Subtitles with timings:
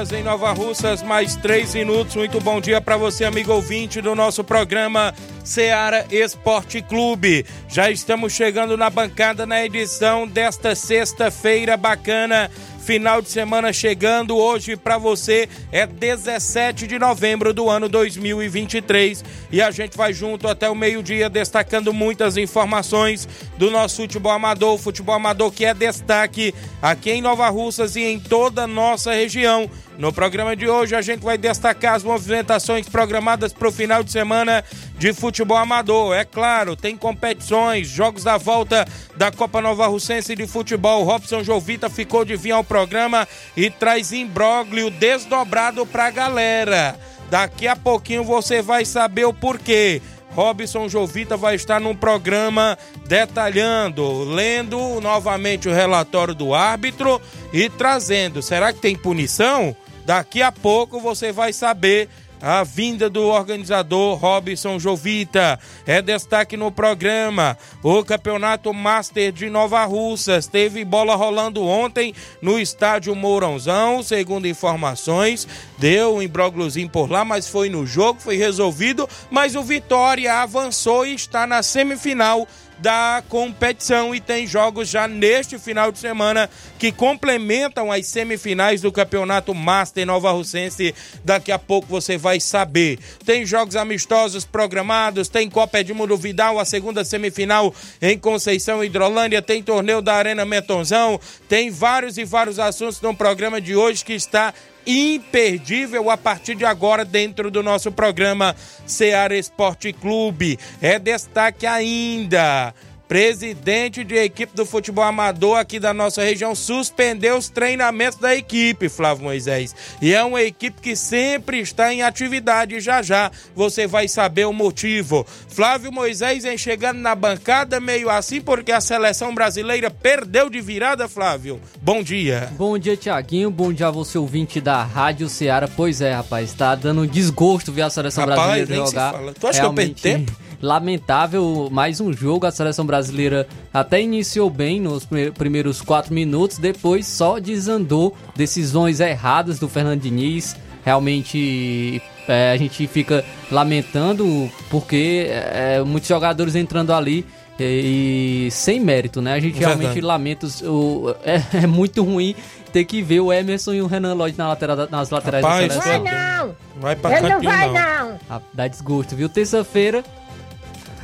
[0.00, 2.16] Horas em Nova Russas, mais 3 minutos.
[2.16, 5.12] Muito bom dia para você, amigo ouvinte do nosso programa
[5.44, 7.44] Seara Esporte Clube.
[7.68, 14.74] Já estamos chegando na bancada na edição desta sexta-feira bacana Final de semana chegando hoje
[14.74, 20.68] para você é 17 de novembro do ano 2023 e a gente vai junto até
[20.68, 23.28] o meio-dia destacando muitas informações
[23.58, 28.18] do nosso futebol amador, futebol amador que é destaque aqui em Nova Russas e em
[28.18, 29.70] toda a nossa região.
[30.00, 34.10] No programa de hoje a gente vai destacar as movimentações programadas para o final de
[34.10, 34.64] semana
[34.96, 36.16] de futebol amador.
[36.16, 41.04] É claro, tem competições, jogos da volta da Copa Nova Russense de futebol.
[41.04, 46.98] Robson Jovita ficou de vir ao programa e traz imbróglio desdobrado para a galera.
[47.28, 50.00] Daqui a pouquinho você vai saber o porquê.
[50.30, 57.20] Robson Jovita vai estar num programa detalhando, lendo novamente o relatório do árbitro
[57.52, 58.40] e trazendo.
[58.40, 59.76] Será que tem punição?
[60.04, 62.08] Daqui a pouco você vai saber
[62.40, 65.58] a vinda do organizador Robson Jovita.
[65.86, 67.56] É destaque no programa.
[67.82, 75.46] O Campeonato Master de Nova Russas teve bola rolando ontem no estádio Mourãozão, segundo informações.
[75.76, 79.08] Deu um imbrógliozinho por lá, mas foi no jogo, foi resolvido.
[79.30, 82.48] Mas o Vitória avançou e está na semifinal
[82.80, 86.48] da competição e tem jogos já neste final de semana
[86.78, 90.94] que complementam as semifinais do Campeonato Master Nova Russense.
[91.24, 92.98] Daqui a pouco você vai saber.
[93.24, 99.62] Tem jogos amistosos programados, tem Copa Edmundo Vidal, a segunda semifinal em Conceição Hidrolândia, tem
[99.62, 104.54] torneio da Arena Metonzão, tem vários e vários assuntos no programa de hoje que está
[104.86, 108.54] imperdível a partir de agora dentro do nosso programa
[108.86, 110.58] Seara Esporte Clube.
[110.80, 112.74] É destaque ainda
[113.10, 118.88] presidente de equipe do futebol amador aqui da nossa região, suspendeu os treinamentos da equipe,
[118.88, 119.74] Flávio Moisés.
[120.00, 122.78] E é uma equipe que sempre está em atividade.
[122.78, 125.26] Já já você vai saber o motivo.
[125.48, 131.08] Flávio Moisés vem chegando na bancada meio assim porque a seleção brasileira perdeu de virada,
[131.08, 131.60] Flávio.
[131.82, 132.52] Bom dia.
[132.56, 133.50] Bom dia, Tiaguinho.
[133.50, 135.66] Bom dia a você, ouvinte da Rádio Ceará.
[135.66, 139.14] Pois é, rapaz, tá dando desgosto ver a seleção rapaz, brasileira jogar.
[139.34, 140.00] Tu acha Realmente...
[140.00, 140.40] que eu perdi tempo?
[140.60, 142.46] lamentável mais um jogo.
[142.46, 145.06] A seleção brasileira até iniciou bem nos
[145.36, 148.16] primeiros quatro minutos, depois só desandou.
[148.36, 150.56] Decisões erradas do Fernando Diniz.
[150.84, 157.26] Realmente é, a gente fica lamentando porque é, muitos jogadores entrando ali
[157.58, 159.34] e, e sem mérito, né?
[159.34, 159.80] A gente Verdade.
[159.80, 160.46] realmente lamenta.
[160.64, 162.34] O, é, é, muito ruim
[162.72, 165.82] ter que ver o Emerson e o Renan Lloyd na lateral, nas laterais Rapaz, da
[165.82, 166.04] seleção.
[166.04, 166.56] Vai não!
[166.80, 167.74] Vai pra Ele não vai não!
[167.74, 168.18] não.
[168.30, 169.28] Ah, dá desgosto, viu?
[169.28, 170.04] Terça-feira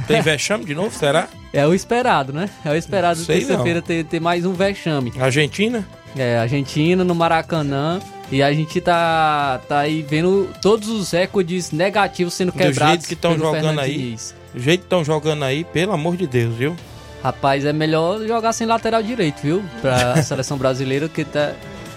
[0.06, 1.28] tem vexame de novo, será?
[1.53, 2.48] É o esperado, né?
[2.64, 5.12] É o esperado terça-feira ter, ter mais um vexame.
[5.18, 5.86] Argentina?
[6.16, 8.00] É, Argentina no Maracanã.
[8.30, 12.76] E a gente tá, tá aí vendo todos os recordes negativos sendo quebrados.
[12.78, 14.16] Do jeito que estão jogando aí.
[14.53, 16.76] Do jeito que estão jogando aí, pelo amor de Deus, viu?
[17.22, 19.64] Rapaz, é melhor jogar sem lateral direito, viu?
[19.80, 21.52] Pra seleção brasileira, que tá.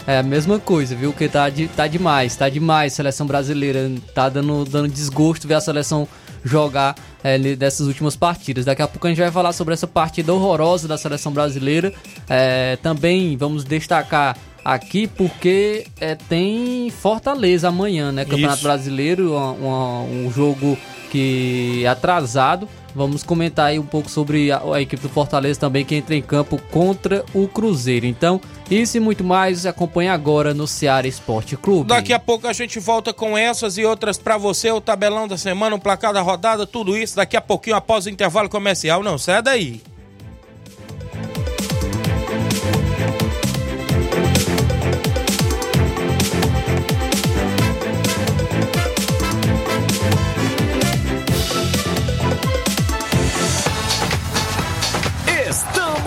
[0.08, 1.14] É a mesma coisa, viu?
[1.14, 2.94] Que tá, de, tá demais, tá demais.
[2.94, 6.08] Seleção brasileira tá dando, dando desgosto ver a seleção
[6.44, 8.66] jogar é, dessas últimas partidas.
[8.66, 11.94] Daqui a pouco a gente vai falar sobre essa partida horrorosa da seleção brasileira.
[12.30, 18.26] É, também vamos destacar aqui porque é, tem Fortaleza amanhã, né?
[18.26, 18.64] Campeonato Isso.
[18.64, 20.78] Brasileiro, uma, uma, um jogo
[21.12, 22.68] que é atrasado.
[22.96, 26.22] Vamos comentar aí um pouco sobre a, a, equipe do Fortaleza também que entra em
[26.22, 28.06] campo contra o Cruzeiro.
[28.06, 31.90] Então, isso e muito mais acompanha agora no Ceará Esporte Clube.
[31.90, 35.38] Daqui a pouco a gente volta com essas e outras para você, o tabelão da
[35.38, 39.04] semana, o placar da rodada, tudo isso daqui a pouquinho após o intervalo comercial.
[39.04, 39.82] Não sai daí.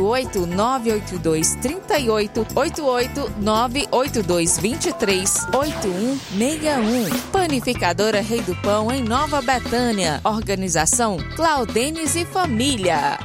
[0.00, 7.20] 88 982 38 88 982 23 8161.
[7.30, 10.20] Panificadora Rei do Pão, em Nova Betânia.
[10.24, 13.18] Organização Claudenes e Família.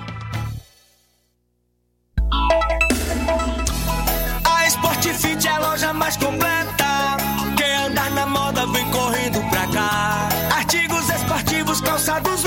[4.44, 7.18] A Sport Fit é a loja mais completa.
[7.56, 10.30] Quer andar na moda, vem correndo pra cá.
[10.56, 12.44] Artigos esportivos, calçados,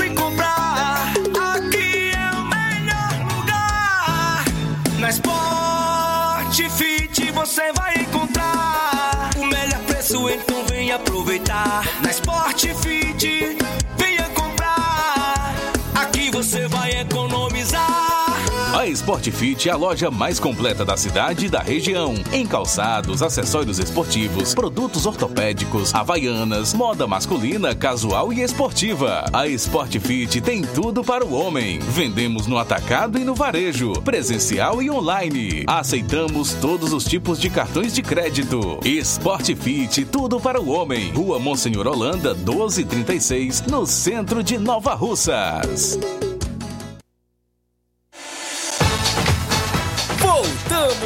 [19.11, 22.13] A Sport Fit é a loja mais completa da cidade e da região.
[22.31, 29.25] Em calçados, acessórios esportivos, produtos ortopédicos, havaianas, moda masculina, casual e esportiva.
[29.33, 31.79] A Sport Fit tem tudo para o homem.
[31.79, 35.65] Vendemos no atacado e no varejo, presencial e online.
[35.67, 38.79] Aceitamos todos os tipos de cartões de crédito.
[38.85, 41.11] Sport Fit, tudo para o homem.
[41.11, 45.99] Rua Monsenhor Holanda, 1236, no centro de Nova Russas.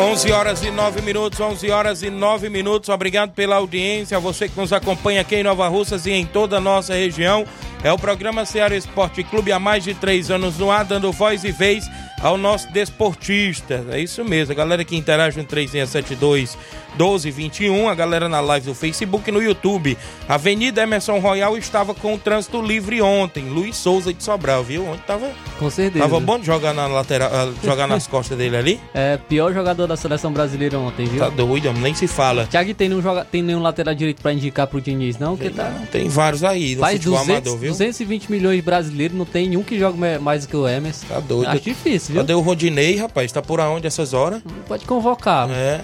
[0.00, 2.88] Onze horas e nove minutos, 11 horas e nove minutos.
[2.88, 6.60] Obrigado pela audiência, você que nos acompanha aqui em Nova Russas e em toda a
[6.60, 7.46] nossa região.
[7.82, 11.44] É o programa Ceará Esporte Clube há mais de três anos no ar, dando voz
[11.44, 11.88] e vez
[12.20, 13.84] ao nosso desportista.
[13.90, 16.56] É isso mesmo, a galera que interage no 3672
[16.94, 19.98] 1221, a galera na live do Facebook e no YouTube.
[20.28, 23.48] Avenida Emerson Royal estava com o trânsito livre ontem.
[23.48, 24.86] Luiz Souza de Sobral, viu?
[24.86, 26.04] Ontem tava, Com certeza.
[26.04, 28.80] tava bom de jogar na lateral, ah, jogar nas costas dele ali.
[28.94, 31.18] É, pior jogador da seleção brasileira ontem, viu?
[31.18, 32.46] Tá doido, nem se fala.
[32.46, 33.24] Thiago tem nenhum, joga...
[33.24, 35.36] tem nenhum lateral direito pra indicar pro Diniz, não?
[35.36, 35.72] Que tá...
[35.90, 37.70] Tem vários aí no Faz futebol 200, amador, viu?
[37.72, 41.06] 220 milhões de brasileiros, não tem nenhum que joga mais do que o Emerson.
[41.08, 41.48] Tá doido.
[41.48, 42.22] Acho difícil, viu?
[42.22, 43.30] Cadê o Rodinei, rapaz?
[43.30, 44.42] Tá por aonde essas horas?
[44.66, 45.50] Pode convocar.
[45.50, 45.80] É.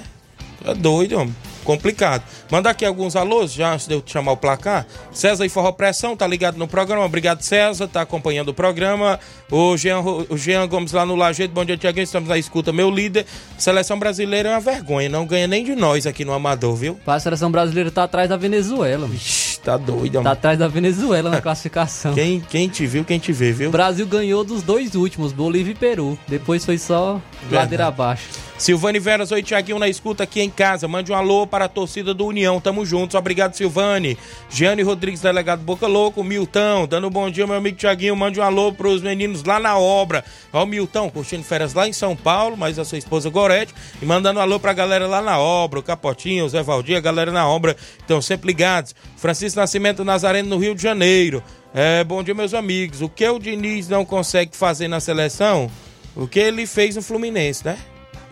[0.65, 1.35] Tá doido, homem.
[1.65, 2.23] Complicado.
[2.51, 4.87] Manda aqui alguns alôs, já antes de eu chamar o placar.
[5.13, 7.05] César e Forró Pressão, tá ligado no programa.
[7.05, 9.19] Obrigado, César, tá acompanhando o programa.
[9.51, 11.53] O Jean, o Jean Gomes lá no Lajeito.
[11.53, 12.05] Bom dia, Tiaguinho.
[12.05, 13.27] Estamos na escuta, meu líder.
[13.59, 15.09] Seleção brasileira é uma vergonha.
[15.09, 16.99] Não ganha nem de nós aqui no Amador, viu?
[17.07, 19.03] A seleção brasileira tá atrás da Venezuela.
[19.07, 19.15] mano.
[19.15, 20.33] Ixi, tá doido, Tá homem.
[20.33, 22.15] atrás da Venezuela na classificação.
[22.15, 23.69] Quem, quem te viu, quem te vê, viu?
[23.69, 26.19] O Brasil ganhou dos dois últimos, Bolívia e Peru.
[26.27, 28.29] Depois foi só ladeira abaixo.
[28.61, 30.87] Silvane Veras, oi Tiaguinho na escuta aqui em casa.
[30.87, 32.61] Mande um alô para a torcida do União.
[32.61, 33.15] Tamo juntos.
[33.15, 34.19] Obrigado, Silvane.
[34.51, 36.23] Giane Rodrigues, delegado Boca Louco.
[36.23, 38.15] Milton, dando um bom dia, meu amigo Tiaguinho.
[38.15, 40.23] Mande um alô pros meninos lá na obra.
[40.53, 43.75] Ó, o Milton, curtindo férias lá em São Paulo, mas a sua esposa Gorete.
[44.03, 45.81] E mandando um alô pra galera lá na obra.
[45.81, 47.75] O Capotinho, o Zé Valdir, a galera na obra.
[47.99, 48.95] Estão sempre ligados.
[49.17, 51.43] Francisco Nascimento Nazareno, no Rio de Janeiro.
[51.73, 53.01] É, bom dia, meus amigos.
[53.01, 55.71] O que o Diniz não consegue fazer na seleção?
[56.15, 57.79] O que ele fez no Fluminense, né?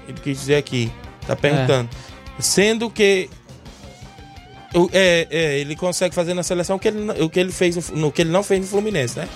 [0.09, 0.91] Ele quis dizer aqui,
[1.27, 1.89] tá perguntando.
[2.41, 3.29] Sendo que
[4.75, 7.53] o- é, é, ele consegue fazer na seleção o que ele, não- o que ele
[7.53, 9.29] fez no, no que ele não fez no Fluminense, né?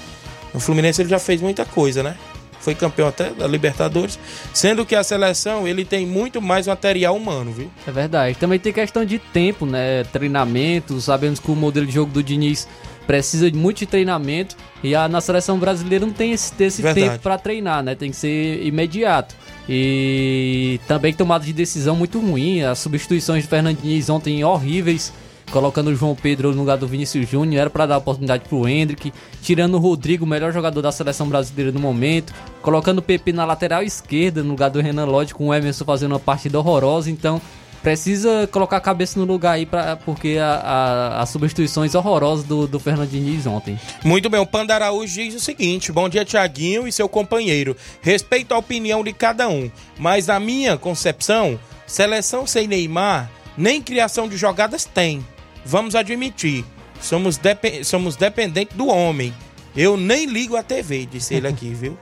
[0.52, 2.16] No Fluminense ele já fez muita coisa, né?
[2.60, 4.18] Foi campeão até da Libertadores,
[4.54, 7.70] sendo que a seleção ele tem muito mais material humano, viu?
[7.86, 8.36] É verdade.
[8.38, 10.04] Também tem questão de tempo, né?
[10.04, 11.00] Treinamento.
[11.00, 12.68] Sabemos que o modelo de jogo do Diniz
[13.04, 14.54] precisa de muito de treinamento.
[14.80, 17.96] E a, na seleção brasileira não tem esse, esse tempo para treinar, né?
[17.96, 19.34] Tem que ser imediato.
[19.68, 22.62] E também tomada de decisão muito ruim.
[22.62, 25.12] As substituições de Fernando Diniz ontem horríveis.
[25.50, 29.12] Colocando o João Pedro no lugar do Vinícius Júnior, era para dar oportunidade pro Hendrick,
[29.42, 33.82] tirando o Rodrigo, melhor jogador da seleção brasileira no momento, colocando o PP na lateral
[33.82, 37.10] esquerda, no lugar do Renan Lodge, com o Emerson fazendo uma partida horrorosa.
[37.10, 37.38] Então,
[37.82, 42.66] precisa colocar a cabeça no lugar aí, pra, porque a, a- as substituições horrorosas do,
[42.66, 43.78] do Fernando Diniz ontem.
[44.04, 47.76] Muito bem, o Panda Araújo diz o seguinte: bom dia, Tiaguinho e seu companheiro.
[48.00, 54.28] Respeito a opinião de cada um, mas na minha concepção, seleção sem Neymar, nem criação
[54.28, 55.24] de jogadas tem.
[55.64, 56.64] Vamos admitir,
[57.00, 57.38] somos,
[57.84, 59.32] somos dependentes do homem.
[59.76, 61.96] Eu nem ligo a TV, disse ele aqui, viu?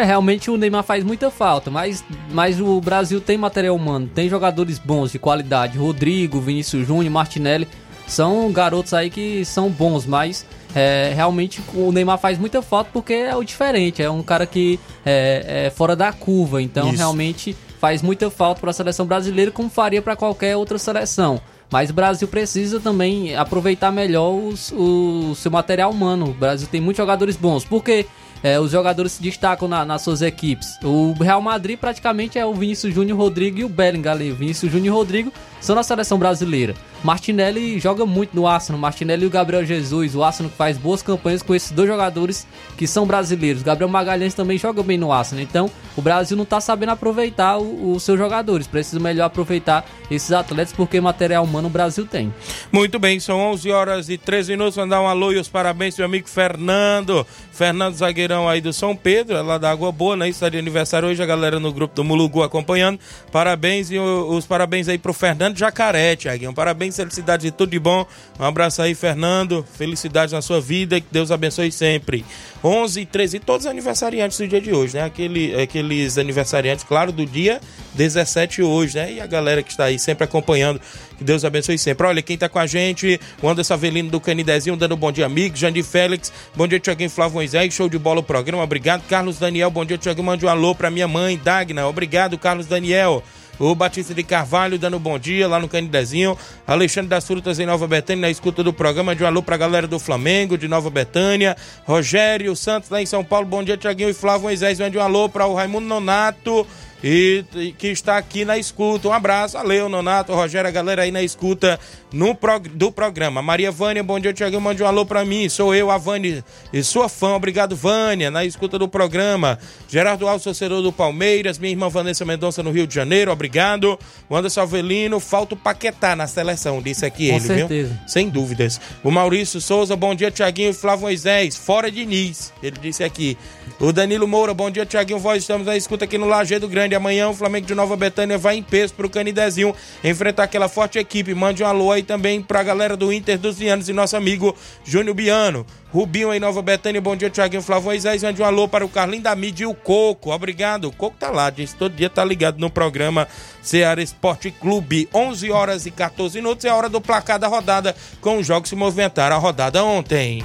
[0.00, 2.02] É, realmente o Neymar faz muita falta, mas,
[2.32, 5.76] mas o Brasil tem material humano, tem jogadores bons, de qualidade.
[5.76, 7.68] Rodrigo, Vinícius Júnior, Martinelli,
[8.06, 13.12] são garotos aí que são bons, mas é, realmente o Neymar faz muita falta porque
[13.12, 16.96] é o diferente, é um cara que é, é fora da curva, então Isso.
[16.96, 21.40] realmente faz muita falta para a seleção brasileira, como faria para qualquer outra seleção.
[21.72, 26.30] Mas o Brasil precisa também aproveitar melhor os- o seu material humano.
[26.30, 27.64] O Brasil tem muitos jogadores bons.
[27.64, 28.06] Porque
[28.42, 30.78] é, os jogadores se destacam na- nas suas equipes.
[30.82, 34.30] O Real Madrid praticamente é o Vinícius Júnior Rodrigo e o Bellingham ali.
[34.32, 36.74] O Vinícius Júnior e Rodrigo são na seleção brasileira.
[37.02, 38.80] Martinelli joga muito no Arsenal.
[38.80, 40.14] Martinelli e o Gabriel Jesus.
[40.14, 43.62] O Arsenal faz boas campanhas com esses dois jogadores que são brasileiros.
[43.62, 45.42] Gabriel Magalhães também joga bem no Arsenal.
[45.42, 48.66] Então o Brasil não está sabendo aproveitar os seus jogadores.
[48.66, 52.32] Precisa melhor aproveitar esses atletas porque material humano o Brasil tem.
[52.70, 54.76] Muito bem, são 11 horas e 13 minutos.
[54.76, 57.26] Mandar um alô e os parabéns meu amigo Fernando.
[57.60, 60.26] Fernando Zagueirão aí do São Pedro, é lá da Água Boa, né?
[60.30, 62.98] Está de aniversário hoje, a galera no grupo do Mulugu acompanhando.
[63.30, 66.54] Parabéns e os parabéns aí pro Fernando Jacaré, Tiaguinho.
[66.54, 68.06] Parabéns, felicidade e tudo de bom.
[68.38, 69.64] Um abraço aí, Fernando.
[69.76, 72.24] Felicidade na sua vida e que Deus abençoe sempre.
[72.62, 75.04] 11 e 13, e todos os aniversariantes do dia de hoje, né?
[75.04, 77.60] Aquele, aqueles aniversariantes, claro, do dia
[77.94, 79.14] 17 hoje, né?
[79.14, 80.80] E a galera que está aí sempre acompanhando.
[81.16, 82.06] Que Deus abençoe sempre.
[82.06, 85.26] Olha, quem tá com a gente, o Anderson Avelino do Canidezinho, dando um bom dia,
[85.26, 85.56] amigo.
[85.56, 89.02] Jandir Félix, bom dia, Tiaguinho Flávio Moisés, show de bola o programa, obrigado.
[89.08, 93.22] Carlos Daniel, bom dia, Tiaguinho, mande um alô pra minha mãe, Dagna, obrigado, Carlos Daniel.
[93.60, 96.34] O Batista de Carvalho dando bom dia lá no Canidezinho.
[96.66, 99.14] Alexandre das Frutas em Nova Betânia, na escuta do programa.
[99.14, 101.54] De um alô pra galera do Flamengo, de Nova Betânia.
[101.84, 103.46] Rogério Santos lá em São Paulo.
[103.46, 104.80] Bom dia, Tiaguinho e Flávio Moisés.
[104.80, 106.66] Mande um alô para o Raimundo Nonato.
[107.02, 109.08] E, e que está aqui na escuta.
[109.08, 111.80] Um abraço, valeu, Nonato, Rogério, a galera aí na escuta
[112.12, 113.40] no prog- do programa.
[113.40, 115.48] Maria Vânia, bom dia, Tiaguinho, mande um alô pra mim.
[115.48, 117.30] Sou eu, a Vânia, e sua fã.
[117.34, 119.58] Obrigado, Vânia, na escuta do programa.
[119.88, 121.58] Gerardo Alves, torcedor do Palmeiras.
[121.58, 123.98] Minha irmã Vanessa Mendonça no Rio de Janeiro, obrigado.
[124.28, 127.88] O Anderson Avelino, falta o Paquetá na seleção, disse aqui Com ele, certeza.
[127.94, 128.08] viu?
[128.08, 128.78] Sem dúvidas.
[129.02, 133.38] O Maurício Souza, bom dia, Tiaguinho e Flávio Moisés, fora de Nis, ele disse aqui.
[133.78, 136.89] O Danilo Moura, bom dia, Tiaguinho, voz, estamos na escuta aqui no Lajeado Grande.
[136.94, 141.34] Amanhã o Flamengo de Nova Betânia vai em peso pro Canidezinho enfrentar aquela forte equipe.
[141.34, 145.14] Mande um alô aí também pra galera do Inter dos Vianos e nosso amigo Júnior
[145.14, 145.66] Biano.
[145.92, 148.22] Rubinho em Nova Betânia, bom dia, Tiaguinho Flávio Moisés.
[148.22, 150.30] Mande um alô para o Carlinho da Mídia e o Coco.
[150.32, 150.86] Obrigado.
[150.86, 153.26] O Coco tá lá, diz todo dia tá ligado no programa
[153.60, 155.08] Ceará Esporte Clube.
[155.12, 158.68] 11 horas e 14 minutos é a hora do placar da rodada com os jogos
[158.68, 160.44] se movimentaram a rodada ontem.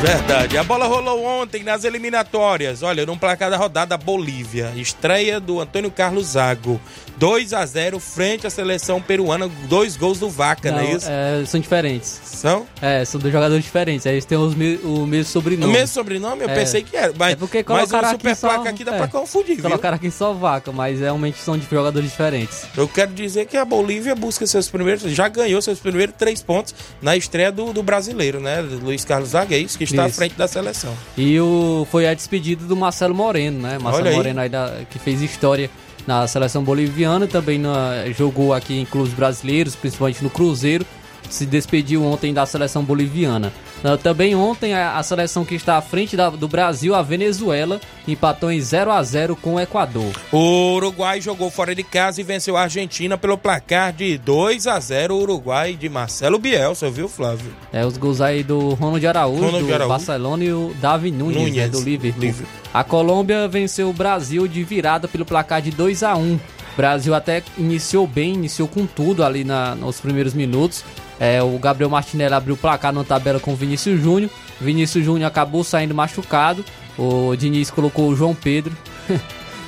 [0.00, 0.56] Verdade.
[0.56, 2.82] A bola rolou ontem nas eliminatórias.
[2.82, 4.72] Olha, num placar da rodada, Bolívia.
[4.74, 6.80] Estreia do Antônio Carlos Zago.
[7.18, 9.46] 2 a 0 frente à seleção peruana.
[9.68, 11.06] Dois gols do Vaca, não, é isso?
[11.06, 12.18] é, são diferentes.
[12.24, 12.66] São?
[12.80, 14.06] É, são dois jogadores diferentes.
[14.06, 14.56] Eles têm os o
[15.06, 15.70] mesmo O sobrenome.
[15.70, 16.42] mesmo sobrenome?
[16.44, 16.54] Eu É.
[16.54, 17.12] pensei que era.
[17.18, 18.96] Mas, É porque mas o super só- placa aqui dá é.
[18.96, 19.64] pra confundir, viu?
[19.64, 22.64] Colocaram aqui só vaca, mas realmente são de jogadores diferentes.
[22.74, 25.02] Eu quero dizer que a Bolívia busca seus primeiros.
[25.12, 28.62] Já ganhou seus primeiros três pontos na estreia do, do brasileiro, né?
[28.62, 30.16] Luiz Carlos Zagueis, que está à Isso.
[30.16, 30.92] frente da seleção.
[31.16, 33.78] E o, foi a despedida do Marcelo Moreno, né?
[33.78, 34.16] Marcelo Olha.
[34.16, 35.70] Moreno aí da- que fez história
[36.06, 40.84] na seleção boliviana, também na- jogou aqui em clubes brasileiros, principalmente no Cruzeiro.
[41.30, 43.52] Se despediu ontem da seleção boliviana.
[43.84, 47.80] Ah, Também ontem a, a seleção que está à frente da- do Brasil, a Venezuela,
[48.06, 50.12] empatou em 0 a 0 com o Equador.
[50.32, 54.78] O Uruguai jogou fora de casa e venceu a Argentina pelo placar de 2 a
[54.80, 57.52] 0 o Uruguai de Marcelo Bielsa, viu, Flávio?
[57.72, 59.88] É, os gols aí do Ronald Araújo, Ronald do Araújo.
[59.88, 62.20] Barcelona e o Davi Nunes, Nunes, né, do Liverpool.
[62.22, 62.60] Liverpool.
[62.74, 66.40] A Colômbia venceu o Brasil de virada pelo placar de 2 a 1 O
[66.76, 70.84] Brasil até iniciou bem, iniciou com tudo ali na- nos primeiros minutos.
[71.20, 74.30] É, o Gabriel Martinelli abriu o placar na tabela com o Vinícius Júnior.
[74.58, 76.64] Vinícius Júnior acabou saindo machucado.
[76.98, 78.74] O Diniz colocou o João Pedro.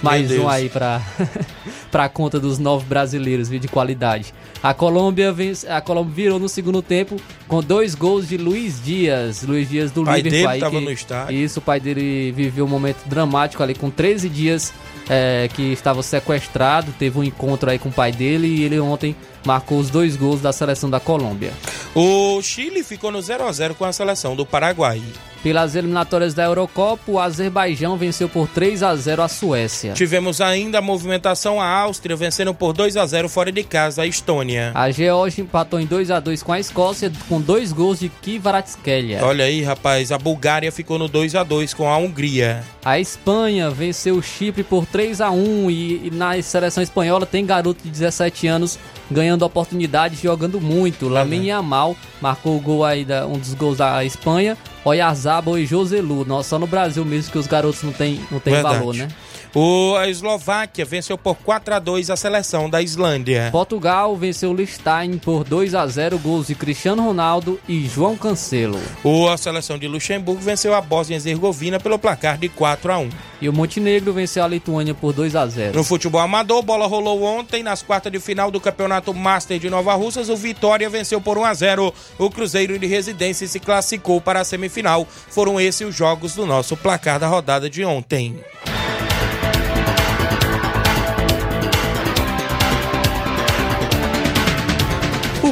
[0.02, 1.00] Mais um aí para
[1.88, 4.34] para conta dos novos brasileiros de qualidade.
[4.60, 7.16] A Colômbia vence, a Colômbia virou no segundo tempo
[7.46, 9.42] com dois gols de Luiz Dias.
[9.44, 10.40] Luiz Dias do pai Liverpool.
[10.40, 11.36] dele aí, tava que- no estádio.
[11.38, 14.72] Isso, o pai dele viveu um momento dramático ali com 13 dias
[15.08, 16.92] é, que estava sequestrado.
[16.98, 20.40] Teve um encontro aí com o pai dele e ele ontem marcou os dois gols
[20.40, 21.52] da seleção da Colômbia.
[21.94, 25.02] O Chile ficou no 0 a 0 com a seleção do Paraguai.
[25.42, 29.92] Pelas eliminatórias da Eurocopa, o Azerbaijão venceu por 3 a 0 a Suécia.
[29.92, 34.06] Tivemos ainda a movimentação a Áustria vencendo por 2 a 0 fora de casa a
[34.06, 34.70] Estônia.
[34.72, 39.24] A Geórgia empatou em 2 a 2 com a Escócia com dois gols de Kvaratskhelia.
[39.24, 42.62] Olha aí, rapaz, a Bulgária ficou no 2 a 2 com a Hungria.
[42.84, 47.44] A Espanha venceu o Chipre por 3 a 1 e, e na seleção espanhola tem
[47.44, 48.78] garoto de 17 anos
[49.12, 51.08] ganhando oportunidades, jogando muito.
[51.08, 54.56] Lamine Yamal marcou o gol aí da, um dos gols da Espanha.
[54.84, 56.26] Oyarzabal e Joselu.
[56.42, 58.78] Só no Brasil mesmo que os garotos não tem, não tem Verdade.
[58.78, 59.08] valor, né?
[59.54, 63.50] O, a Eslováquia venceu por 4 a 2 a seleção da Islândia.
[63.52, 68.80] Portugal venceu o Liechtenstein por 2 a 0 gols de Cristiano Ronaldo e João Cancelo.
[69.04, 72.98] O, a seleção de Luxemburgo venceu a Bósnia e Herzegovina pelo placar de 4 a
[72.98, 73.10] 1.
[73.42, 77.22] E o Montenegro venceu a Lituânia por 2 a 0 No futebol amador, bola rolou
[77.22, 80.30] ontem nas quartas de final do Campeonato Master de Nova Russas.
[80.30, 84.44] O Vitória venceu por 1 a 0 o Cruzeiro de Residência se classificou para a
[84.44, 85.06] semifinal.
[85.28, 88.40] Foram esses os jogos do nosso placar da rodada de ontem.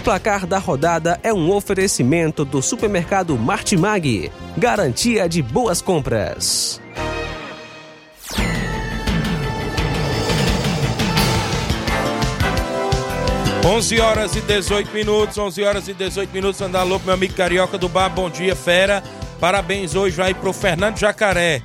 [0.01, 4.33] O placar da rodada é um oferecimento do supermercado Martimag.
[4.57, 6.81] Garantia de boas compras.
[13.63, 16.63] Onze horas e 18 minutos, 11 horas e 18 minutos.
[16.63, 18.09] Andar louco, meu amigo carioca do bar.
[18.09, 19.05] Bom dia, fera.
[19.39, 21.63] Parabéns hoje vai pro Fernando Jacaré.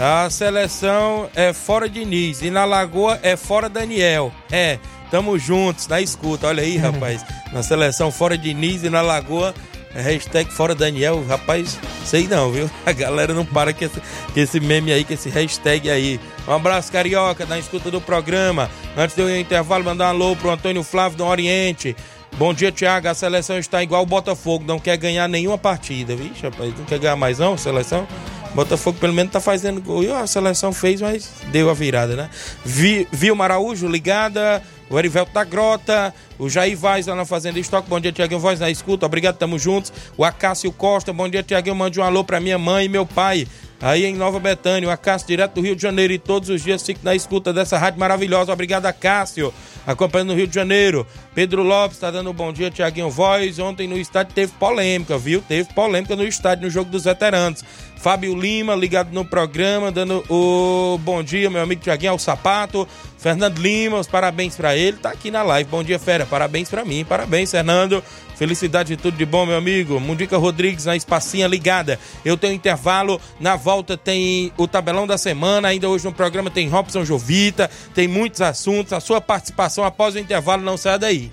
[0.00, 4.32] A seleção é fora Diniz e na Lagoa é fora Daniel.
[4.48, 4.78] É,
[5.10, 6.46] tamo juntos na escuta.
[6.46, 7.24] Olha aí, rapaz.
[7.52, 9.54] Na seleção fora Diniz e na Lagoa
[9.94, 11.24] é hashtag fora Daniel.
[11.26, 12.70] Rapaz, sei não, viu?
[12.84, 16.20] A galera não para com esse, com esse meme aí, com esse hashtag aí.
[16.46, 18.70] Um abraço, carioca, na escuta do programa.
[18.96, 21.96] Antes de eu ir ao intervalo, mandar um alô pro Antônio Flávio do Oriente.
[22.36, 23.08] Bom dia, Thiago.
[23.08, 26.14] A seleção está igual o Botafogo, não quer ganhar nenhuma partida.
[26.14, 28.06] Vixe, rapaz, não quer ganhar mais não, seleção?
[28.54, 30.04] Botafogo pelo menos tá fazendo gol.
[30.04, 32.30] E a seleção fez, mas deu a virada, né?
[32.64, 37.88] Vi, Vilma Araújo ligada, o Erivelto da Grota, o Jair Vaz lá na Fazenda Estoque.
[37.88, 39.06] Bom dia, Tiaguinho Voz na escuta.
[39.06, 39.92] Obrigado, tamo juntos.
[40.16, 41.74] O Acácio Costa, bom dia, Tiaguinho.
[41.74, 43.46] Mande um alô pra minha mãe e meu pai.
[43.80, 46.82] Aí em Nova Betânia, o Acácio direto do Rio de Janeiro e todos os dias
[46.82, 48.52] fico na escuta dessa rádio maravilhosa.
[48.52, 49.54] Obrigado, Acácio.
[49.86, 51.06] Acompanhando no Rio de Janeiro.
[51.34, 53.58] Pedro Lopes tá dando um bom dia, Tiaguinho Voz.
[53.58, 55.40] Ontem no estádio teve polêmica, viu?
[55.40, 57.64] Teve polêmica no estádio, no jogo dos veteranos.
[57.96, 62.86] Fábio Lima, ligado no programa, dando o bom dia, meu amigo Tiaguinho, ao sapato.
[63.16, 64.96] Fernando Lima, os parabéns pra ele.
[64.98, 65.70] Tá aqui na live.
[65.70, 66.26] Bom dia, fera.
[66.28, 67.04] Parabéns pra mim.
[67.04, 68.02] Parabéns, Fernando.
[68.36, 69.98] Felicidade de tudo de bom, meu amigo.
[69.98, 71.98] Mundica Rodrigues na espacinha ligada.
[72.24, 73.20] Eu tenho intervalo.
[73.40, 75.68] Na volta tem o tabelão da semana.
[75.68, 77.70] Ainda hoje no programa tem Robson Jovita.
[77.94, 78.92] Tem muitos assuntos.
[78.92, 81.32] A sua participação após o intervalo não sai daí.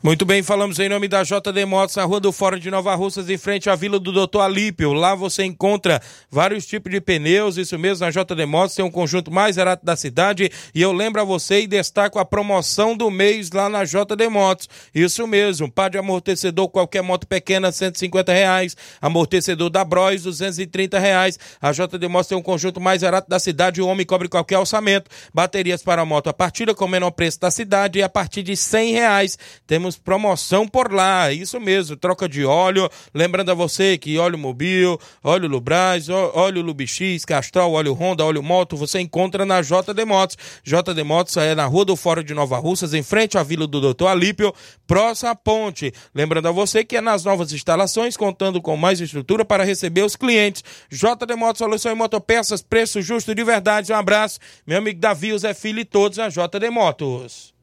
[0.00, 3.28] Muito bem, falamos em nome da JD Motos, na Rua do Fórum de Nova Russas,
[3.28, 4.92] em frente à Vila do Doutor Alípio.
[4.92, 9.28] Lá você encontra vários tipos de pneus, isso mesmo, na JD Motos tem um conjunto
[9.28, 10.52] mais barato da cidade.
[10.72, 14.68] E eu lembro a você e destaco a promoção do mês lá na JD Motos.
[14.94, 18.76] Isso mesmo, par de amortecedor, qualquer moto pequena, 150 reais.
[19.02, 21.36] Amortecedor da Bros, 230 reais.
[21.60, 25.10] A JD Motos tem um conjunto mais barato da cidade, o homem cobre qualquer orçamento.
[25.34, 28.56] Baterias para moto a partilha com o menor preço da cidade e a partir de
[28.56, 29.36] 100 reais.
[29.66, 32.88] Temos teremos promoção por lá, isso mesmo, troca de óleo.
[33.14, 38.42] Lembrando a você que óleo Mobil, óleo Lubraz, ó- óleo Lubix, Castrol, óleo Honda, óleo
[38.42, 40.36] Moto, você encontra na JD Motos.
[40.62, 43.80] JD Motos é na Rua do Fórum de Nova Russas, em frente à Vila do
[43.80, 44.52] Doutor Alípio,
[44.86, 45.92] próxima ponte.
[46.14, 50.16] Lembrando a você que é nas novas instalações, contando com mais estrutura para receber os
[50.16, 50.62] clientes.
[50.90, 53.92] JD Motos, solução em motopeças, preço justo de verdade.
[53.92, 57.54] Um abraço, meu amigo Davi, Zé Filho e todos a JD Motos.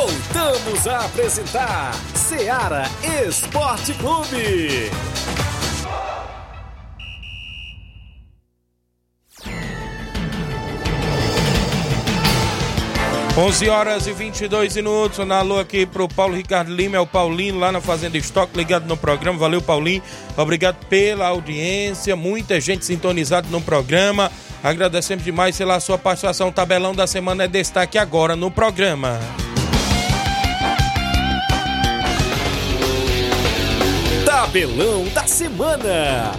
[0.00, 2.84] Voltamos a apresentar Seara
[3.22, 4.90] Esporte Clube.
[13.36, 15.18] 11 horas e 22 minutos.
[15.26, 18.86] Na alô aqui pro Paulo Ricardo Lima, é o Paulinho lá na Fazenda Estoque, ligado
[18.86, 19.38] no programa.
[19.38, 20.02] Valeu, Paulinho.
[20.34, 22.16] Obrigado pela audiência.
[22.16, 24.32] Muita gente sintonizada no programa.
[24.64, 26.48] Agradecemos demais pela sua participação.
[26.48, 29.20] O tabelão da semana é destaque agora no programa.
[34.40, 36.32] Tabelão da semana.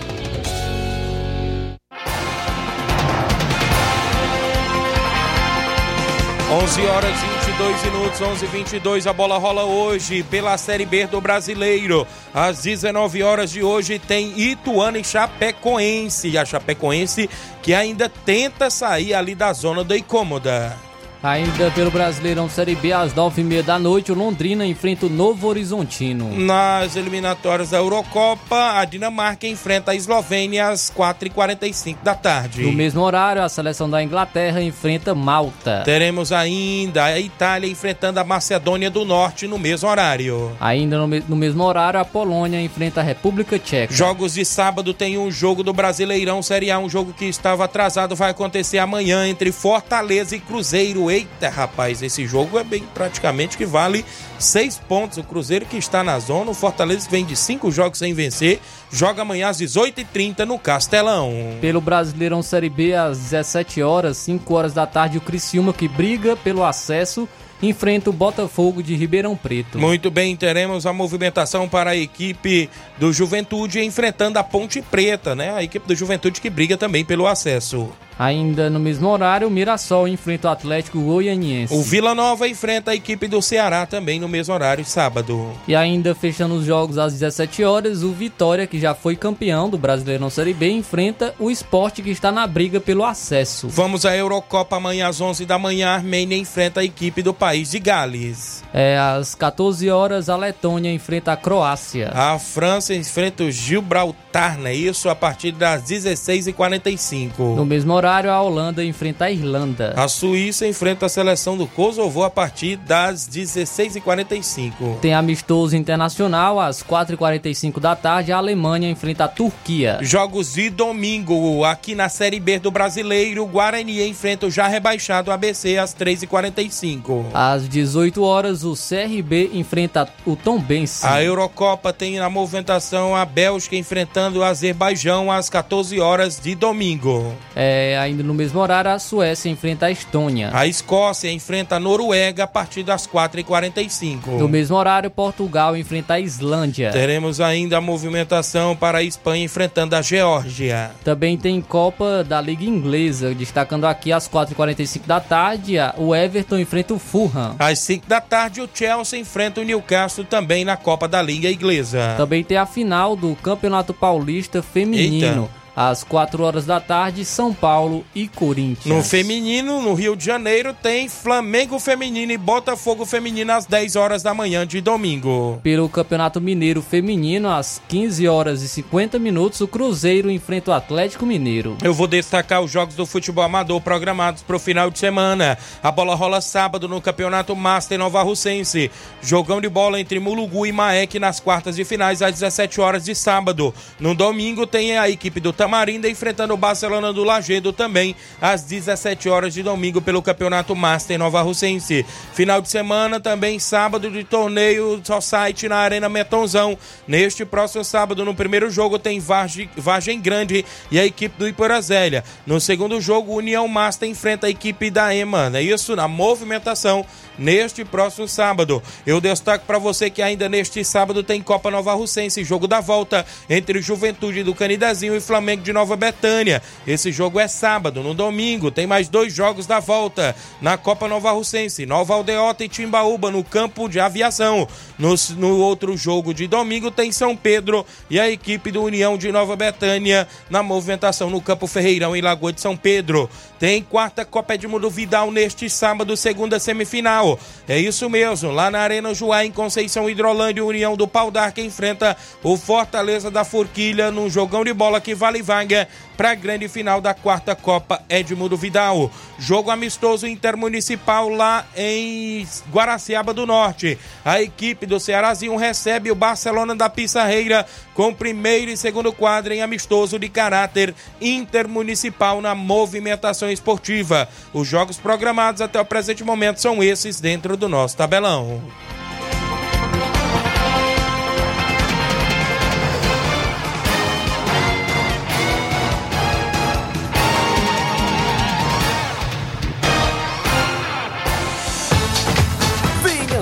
[6.52, 12.08] Onze horas 22 minutos, 11 22 A bola rola hoje pela Série B do Brasileiro.
[12.34, 16.36] Às 19 horas de hoje tem Ituano e Chapecoense.
[16.40, 17.30] A Chapecoense
[17.62, 20.76] que ainda tenta sair ali da zona da incômoda.
[21.24, 26.36] Ainda pelo Brasileirão Série B, às 9h30 da noite, o Londrina enfrenta o Novo Horizontino.
[26.36, 32.64] Nas eliminatórias da Eurocopa, a Dinamarca enfrenta a Eslovênia às 4h45 da tarde.
[32.64, 35.84] No mesmo horário, a seleção da Inglaterra enfrenta Malta.
[35.86, 40.52] Teremos ainda a Itália enfrentando a Macedônia do Norte no mesmo horário.
[40.60, 43.94] Ainda no, me- no mesmo horário, a Polônia enfrenta a República Tcheca.
[43.94, 48.16] Jogos de sábado tem um jogo do Brasileirão Série A, um jogo que estava atrasado,
[48.16, 51.11] vai acontecer amanhã entre Fortaleza e Cruzeiro.
[51.12, 54.06] Eita, rapaz, esse jogo é bem praticamente que vale
[54.40, 55.18] seis pontos.
[55.18, 59.22] O Cruzeiro que está na zona, o Fortaleza vem de cinco jogos sem vencer, joga
[59.22, 61.34] amanhã às 18h30 no Castelão.
[61.60, 66.38] Pelo Brasileirão Série B, às 17 horas, 5 horas da tarde, o Criciúma, que briga
[66.38, 67.28] pelo acesso,
[67.62, 69.78] enfrenta o Botafogo de Ribeirão Preto.
[69.78, 75.54] Muito bem, teremos a movimentação para a equipe do Juventude enfrentando a Ponte Preta, né?
[75.54, 77.90] A equipe do Juventude que briga também pelo acesso.
[78.18, 81.74] Ainda no mesmo horário, o Mirassol enfrenta o Atlético Goianiense.
[81.74, 85.52] O Vila Nova enfrenta a equipe do Ceará também no mesmo horário, sábado.
[85.68, 89.78] E ainda fechando os jogos às 17 horas, o Vitória, que já foi campeão do
[89.78, 93.68] Brasileirão Série B, enfrenta o Esporte, que está na briga pelo acesso.
[93.70, 95.90] Vamos à Eurocopa amanhã às 11 da manhã.
[95.90, 98.64] A Armênia enfrenta a equipe do país de Gales.
[98.74, 102.12] É, às 14 horas, a Letônia enfrenta a Croácia.
[102.14, 105.10] A França enfrenta o Gibraltar, não é isso?
[105.10, 107.56] A partir das 16h45.
[107.56, 109.94] No mesmo horário, a Holanda enfrenta a Irlanda.
[109.96, 115.00] A Suíça enfrenta a seleção do Kosovo a partir das 16h45.
[115.02, 118.32] Tem amistoso internacional às 4h45 da tarde.
[118.32, 120.00] A Alemanha enfrenta a Turquia.
[120.02, 125.32] Jogos de domingo, aqui na Série B do Brasileiro, o Guarani enfrenta o já rebaixado
[125.32, 127.26] ABC às 3h45.
[127.34, 131.06] Às 18 horas, o CRB enfrenta o Tombense.
[131.06, 137.36] A Eurocopa tem na movimentação a Bélgica enfrentando o Azerbaijão às 14 horas de domingo.
[137.56, 140.50] É, ainda no mesmo horário, a Suécia enfrenta a Estônia.
[140.54, 144.38] A Escócia enfrenta a Noruega a partir das 4h45.
[144.38, 146.92] No mesmo horário, Portugal enfrenta a Islândia.
[146.92, 150.92] Teremos ainda a movimentação para a Espanha enfrentando a Geórgia.
[151.04, 156.94] Também tem Copa da Liga Inglesa, destacando aqui às 4h45 da tarde, o Everton enfrenta
[156.94, 157.56] o Fulham.
[157.60, 162.16] Às 5 da tarde, o Chelsea enfrenta o Newcastle também na Copa da Liga Inglesa.
[162.18, 165.44] Também tem a final do Campeonato Paulista Feminino.
[165.44, 165.61] Eita.
[165.90, 168.86] Às 4 horas da tarde, São Paulo e Corinthians.
[168.86, 174.22] No feminino, no Rio de Janeiro, tem Flamengo Feminino e Botafogo Feminino às 10 horas
[174.22, 175.60] da manhã de domingo.
[175.64, 181.26] Pelo Campeonato Mineiro Feminino, às 15 horas e 50 minutos, o Cruzeiro enfrenta o Atlético
[181.26, 181.76] Mineiro.
[181.82, 185.58] Eu vou destacar os jogos do futebol amador programados para o final de semana.
[185.82, 188.92] A bola rola sábado no Campeonato Master Nova Russense.
[189.20, 193.16] Jogão de bola entre Mulugu e Maek nas quartas de finais às 17 horas de
[193.16, 193.74] sábado.
[194.00, 199.30] No domingo tem a equipe do Tamarinda enfrentando o Barcelona do Lagedo também às 17
[199.30, 202.06] horas de domingo pelo Campeonato Master Nova Russense.
[202.34, 206.78] Final de semana também sábado de torneio Society na Arena Metonzão.
[207.08, 212.26] Neste próximo sábado no primeiro jogo tem Vargem, Vargem Grande e a equipe do Iporazélia.
[212.46, 215.52] No segundo jogo, União Master enfrenta a equipe da EMA.
[215.54, 217.06] É isso na movimentação
[217.38, 218.84] neste próximo sábado.
[219.06, 223.26] Eu destaco para você que ainda neste sábado tem Copa Nova Russense, jogo da volta
[223.50, 226.62] entre Juventude do Canidezinho e Flamengo Flamengo de Nova Betânia.
[226.88, 228.02] Esse jogo é sábado.
[228.02, 231.86] No domingo tem mais dois jogos da volta na Copa Nova Russense.
[231.86, 234.68] Nova Aldeota e Timbaúba no campo de aviação.
[234.98, 239.32] No, no outro jogo de domingo tem São Pedro e a equipe do União de
[239.32, 243.30] Nova Betânia na movimentação no Campo Ferreirão em Lagoa de São Pedro.
[243.60, 247.38] Tem quarta Copa Edmundo Vidal neste sábado, segunda semifinal.
[247.68, 252.18] É isso mesmo, lá na Arena Joá, em Conceição Hidrolândia, União do Pau d'Arca enfrenta
[252.42, 257.02] o Fortaleza da Forquilha num jogão de bola que vale vaga para a grande final
[257.02, 259.12] da quarta Copa Edmundo Vidal.
[259.40, 263.98] Jogo amistoso intermunicipal lá em Guaraciaba do Norte.
[264.24, 269.62] A equipe do Cearazinho recebe o Barcelona da Pissarreira com primeiro e segundo quadro em
[269.62, 274.30] amistoso de caráter intermunicipal na movimentação esportiva.
[274.54, 278.62] Os jogos programados até o presente momento são esses dentro do nosso tabelão.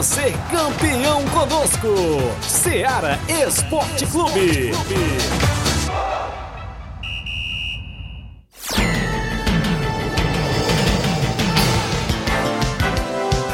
[0.09, 1.87] Ser campeão conosco.
[2.41, 4.71] Seara Esporte Clube.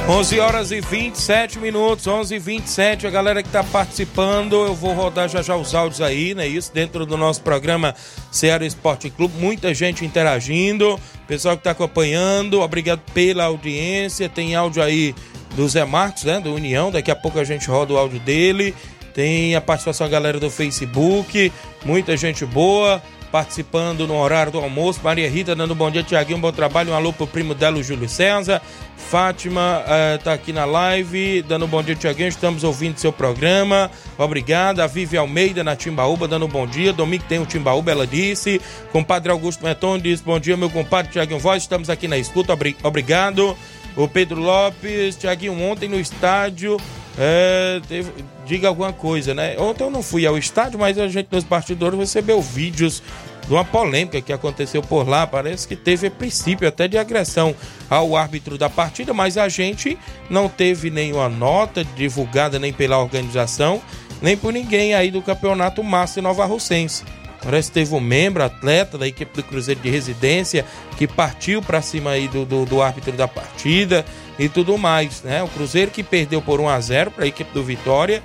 [0.08, 4.94] 11 horas e 27 minutos, 11 e 27 a galera que está participando, eu vou
[4.94, 6.48] rodar já já os áudios aí, né?
[6.48, 7.94] Isso dentro do nosso programa
[8.32, 14.30] Ceará Esporte Clube, muita gente interagindo, pessoal que está acompanhando, obrigado pela audiência.
[14.30, 15.16] Tem áudio aí
[15.56, 16.40] do Zé Marcos, né?
[16.40, 18.76] Do União, daqui a pouco a gente roda o áudio dele.
[19.14, 21.52] Tem a participação da galera do Facebook,
[21.86, 23.02] muita gente boa
[23.36, 25.02] participando no horário do almoço.
[25.04, 26.94] Maria Rita dando um bom dia, Tiaguinho, bom trabalho.
[26.94, 28.62] Um alô pro primo dela, o Júlio César.
[28.96, 29.84] Fátima
[30.16, 32.30] está aqui na live, dando um bom dia, Tiaguinho.
[32.30, 33.92] Estamos ouvindo seu programa.
[34.18, 34.86] Obrigada.
[34.86, 36.94] A Vivi Almeida na Timbaúba, dando um bom dia.
[36.94, 38.62] Domingo tem o Timbaúba, ela disse.
[38.94, 41.64] Compadre Augusto Meton diz: Bom dia, meu compadre Tiaguinho Voz.
[41.64, 42.58] Estamos aqui na escuta.
[42.84, 43.58] Obrigado.
[43.96, 46.78] O Pedro Lopes, Tiaguinho, ontem no estádio.
[47.18, 48.12] É, teve,
[48.46, 49.56] diga alguma coisa, né?
[49.58, 53.02] Ontem eu não fui ao estádio, mas a gente nos bastidores recebeu vídeos
[53.48, 55.26] de uma polêmica que aconteceu por lá.
[55.26, 57.56] Parece que teve princípio até de agressão
[57.90, 59.98] ao árbitro da partida, mas a gente
[60.30, 63.82] não teve nenhuma nota divulgada nem pela organização,
[64.22, 67.04] nem por ninguém aí do Campeonato Master Nova Russense.
[67.46, 70.66] Parece que teve um membro, atleta da equipe do Cruzeiro de Residência,
[70.98, 74.04] que partiu para cima aí do, do, do, árbitro da partida
[74.40, 75.44] e tudo mais, né?
[75.44, 78.24] O Cruzeiro que perdeu por 1 a 0 para a equipe do Vitória.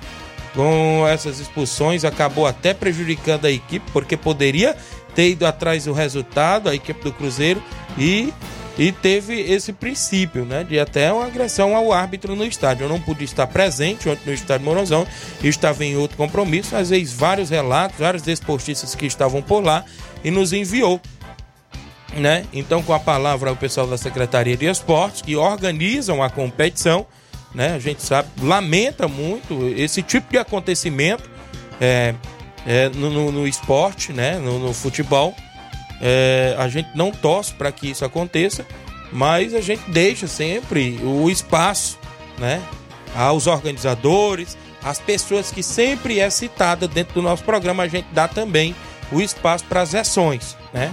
[0.55, 4.75] Com essas expulsões, acabou até prejudicando a equipe, porque poderia
[5.13, 7.61] ter ido atrás do resultado, a equipe do Cruzeiro,
[7.97, 8.33] e,
[8.77, 10.63] e teve esse princípio, né?
[10.63, 12.85] De até uma agressão ao árbitro no estádio.
[12.85, 15.05] Eu não pude estar presente ontem no estádio Morozão,
[15.43, 19.83] estava em outro compromisso, mas fez vários relatos, vários desportistas que estavam por lá
[20.23, 21.01] e nos enviou.
[22.15, 22.45] Né?
[22.51, 27.05] Então, com a palavra o pessoal da Secretaria de Esportes, que organizam a competição,
[27.55, 27.73] né?
[27.73, 31.29] A gente sabe, lamenta muito esse tipo de acontecimento.
[31.79, 32.13] É,
[32.65, 35.35] é, no, no, no, esporte, né, no, no futebol.
[36.01, 38.65] É, a gente não torce para que isso aconteça,
[39.11, 41.99] mas a gente deixa sempre o espaço
[42.39, 42.61] né,
[43.15, 48.27] aos organizadores, às pessoas que sempre é citada dentro do nosso programa, a gente dá
[48.27, 48.75] também
[49.11, 50.91] o espaço para as versões, né?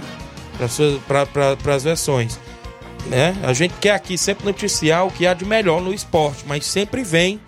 [1.07, 2.39] Para as versões.
[3.07, 3.35] Né?
[3.43, 7.01] A gente quer aqui sempre noticiar o que há de melhor no esporte, mas sempre
[7.01, 7.39] vem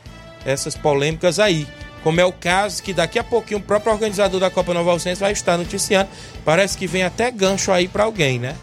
[0.46, 1.68] essas polêmicas aí
[2.04, 5.22] como é o caso que daqui a pouquinho o próprio organizador da Copa Nova Alcense
[5.22, 6.10] vai estar noticiando.
[6.44, 8.56] Parece que vem até gancho aí para alguém, né?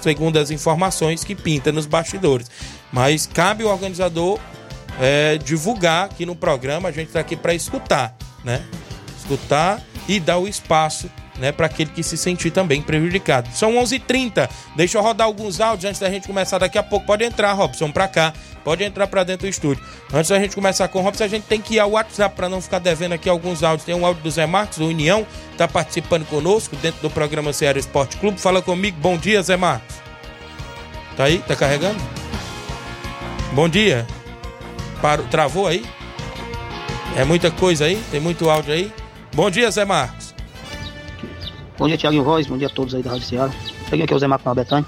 [0.00, 2.50] Segundo as informações que pinta nos bastidores.
[2.92, 4.38] Mas cabe o organizador
[5.00, 6.88] é, divulgar aqui no programa.
[6.88, 8.62] A gente está aqui para escutar, né?
[9.18, 13.48] Escutar e dar o espaço né, para aquele que se sentir também prejudicado.
[13.52, 13.92] São 11:30.
[13.94, 17.06] h 30 Deixa eu rodar alguns áudios antes da gente começar daqui a pouco.
[17.06, 18.32] Pode entrar, Robson, para cá.
[18.64, 19.82] Pode entrar para dentro do estúdio.
[20.12, 22.48] Antes da gente começar com o Robson, a gente tem que ir ao WhatsApp para
[22.48, 23.84] não ficar devendo aqui alguns áudios.
[23.84, 27.78] Tem um áudio do Zé Marcos, do União, tá participando conosco dentro do programa Ceará
[27.78, 28.40] Esporte Clube.
[28.40, 28.96] Fala comigo.
[29.00, 29.96] Bom dia, Zé Marcos.
[31.16, 31.38] Tá aí?
[31.38, 32.00] Tá carregando?
[33.52, 34.06] Bom dia.
[35.00, 35.84] Parou, travou aí?
[37.16, 38.00] É muita coisa aí?
[38.10, 38.92] Tem muito áudio aí?
[39.34, 40.21] Bom dia, Zé Marcos.
[41.78, 42.46] Bom dia, Tiago Voz.
[42.46, 43.50] Bom dia a todos aí da Rádio Ceará.
[43.88, 44.86] Cheguei aqui é o Zé Marcos na Betânia.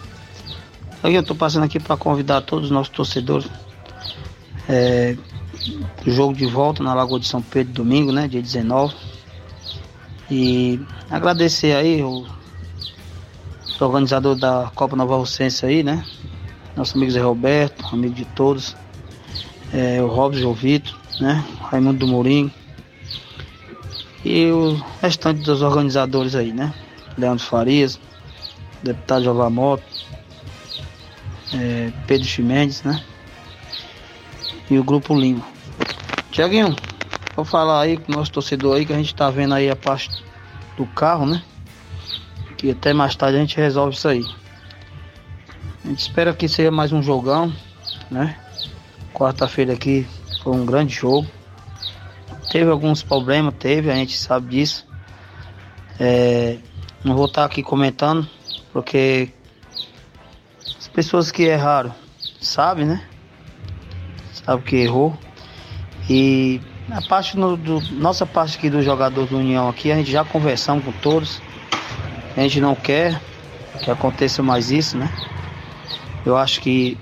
[1.02, 3.48] Aí eu tô passando aqui para convidar todos os nossos torcedores
[4.68, 5.16] é,
[6.06, 8.28] o jogo de volta na Lagoa de São Pedro domingo, né?
[8.28, 8.94] Dia 19.
[10.30, 12.26] E agradecer aí o,
[13.80, 16.04] o organizador da Copa Nova Rocense aí, né?
[16.76, 18.76] Nosso amigo Zé Roberto, amigo de todos.
[19.72, 21.44] É, o Robson João Vitor, né?
[21.62, 22.52] Raimundo do Mourinho.
[24.24, 26.72] E o restante dos organizadores aí, né?
[27.18, 28.00] Leandro Farias,
[28.82, 29.84] deputado Jovar Moto,
[31.52, 33.02] é, Pedro Chimendes, né?
[34.70, 35.44] E o Grupo Lima.
[36.30, 36.74] Tiaguinho,
[37.36, 39.76] vou falar aí com o nosso torcedor aí que a gente tá vendo aí a
[39.76, 40.10] parte
[40.76, 41.42] do carro, né?
[42.56, 44.24] Que até mais tarde a gente resolve isso aí.
[45.84, 47.52] A gente espera que seja mais um jogão,
[48.10, 48.38] né?
[49.12, 50.06] Quarta-feira aqui
[50.42, 51.28] foi um grande jogo.
[52.50, 54.86] Teve alguns problemas, teve, a gente sabe disso.
[55.98, 56.58] É,
[57.04, 58.28] não vou estar aqui comentando,
[58.72, 59.30] porque
[60.78, 61.94] as pessoas que erraram
[62.40, 63.02] sabem, né?
[64.32, 65.16] Sabe que errou.
[66.08, 70.10] E a parte no, do, nossa parte aqui do jogador do União aqui, a gente
[70.10, 71.40] já conversamos com todos.
[72.36, 73.20] A gente não quer
[73.82, 75.10] que aconteça mais isso, né?
[76.24, 76.98] Eu acho que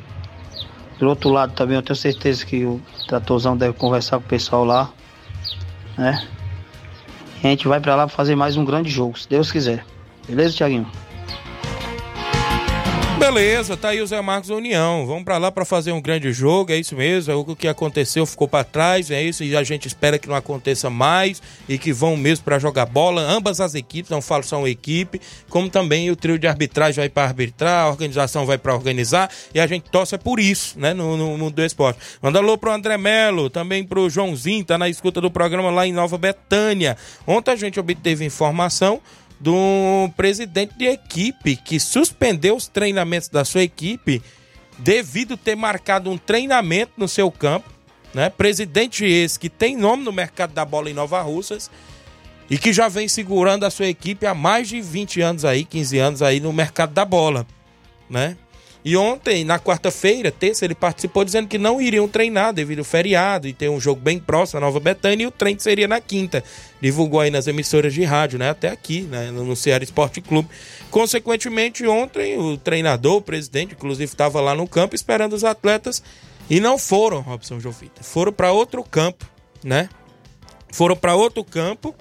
[0.98, 4.64] do outro lado também eu tenho certeza que o tratorzão deve conversar com o pessoal
[4.64, 4.90] lá,
[5.96, 6.26] né?
[7.42, 9.84] A gente vai para lá fazer mais um grande jogo, se Deus quiser.
[10.28, 10.86] Beleza, Thiaguinho?
[13.22, 15.06] Beleza, tá aí o Zé Marcos União.
[15.06, 17.32] Vamos para lá para fazer um grande jogo, é isso mesmo.
[17.32, 19.44] É o que aconteceu ficou para trás, é isso.
[19.44, 23.22] E a gente espera que não aconteça mais e que vão mesmo para jogar bola.
[23.22, 27.08] Ambas as equipes, não falo só uma equipe, como também o trio de arbitragem vai
[27.08, 31.16] para arbitrar, a organização vai para organizar e a gente torce por isso, né, no,
[31.16, 32.00] no mundo do esporte.
[32.20, 35.92] Manda alô pro André Melo, também pro Joãozinho, tá na escuta do programa lá em
[35.92, 36.96] Nova Betânia.
[37.24, 39.00] Ontem a gente obteve informação
[39.42, 44.22] do presidente de equipe que suspendeu os treinamentos da sua equipe
[44.78, 47.68] devido ter marcado um treinamento no seu campo,
[48.14, 48.30] né?
[48.30, 51.68] Presidente esse que tem nome no mercado da bola em Nova Russas
[52.48, 55.98] e que já vem segurando a sua equipe há mais de 20 anos aí, 15
[55.98, 57.44] anos aí no mercado da bola,
[58.08, 58.36] né?
[58.84, 63.46] E ontem, na quarta-feira, terça, ele participou dizendo que não iriam treinar devido ao feriado
[63.46, 66.42] e ter um jogo bem próximo na Nova Betânia e o treino seria na quinta.
[66.80, 68.50] Divulgou aí nas emissoras de rádio, né?
[68.50, 69.30] Até aqui, né?
[69.30, 70.48] no Ceará Esporte Clube.
[70.90, 76.02] Consequentemente, ontem o treinador, o presidente, inclusive, estava lá no campo esperando os atletas
[76.50, 78.02] e não foram, Robson Jovita.
[78.02, 79.24] Foram para outro campo,
[79.62, 79.88] né?
[80.72, 81.94] Foram para outro campo.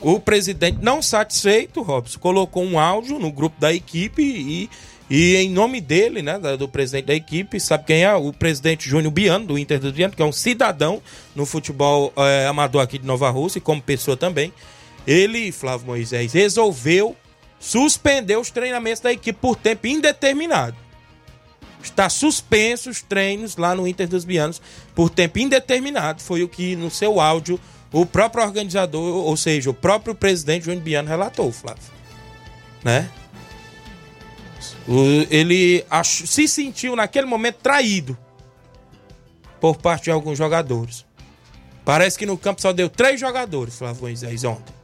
[0.00, 4.70] O presidente, não satisfeito, Robson, colocou um áudio no grupo da equipe e
[5.08, 8.14] e em nome dele, né, do presidente da equipe, sabe quem é?
[8.14, 11.00] O presidente Júnior Biano, do Inter do Biano, que é um cidadão
[11.34, 14.52] no futebol é, amador aqui de Nova Rússia e como pessoa também.
[15.06, 17.16] Ele, Flávio Moisés, resolveu
[17.60, 20.76] suspender os treinamentos da equipe por tempo indeterminado.
[21.80, 24.60] Está suspenso os treinos lá no Inter dos Bianos
[24.92, 26.20] por tempo indeterminado.
[26.20, 27.60] Foi o que no seu áudio
[27.92, 31.82] o próprio organizador, ou seja, o próprio presidente Júnior Biano relatou, Flávio.
[32.82, 33.08] Né?
[35.30, 38.16] Ele se sentiu naquele momento traído
[39.60, 41.04] por parte de alguns jogadores.
[41.84, 44.74] Parece que no campo só deu três jogadores, Flávio Moisés, ontem.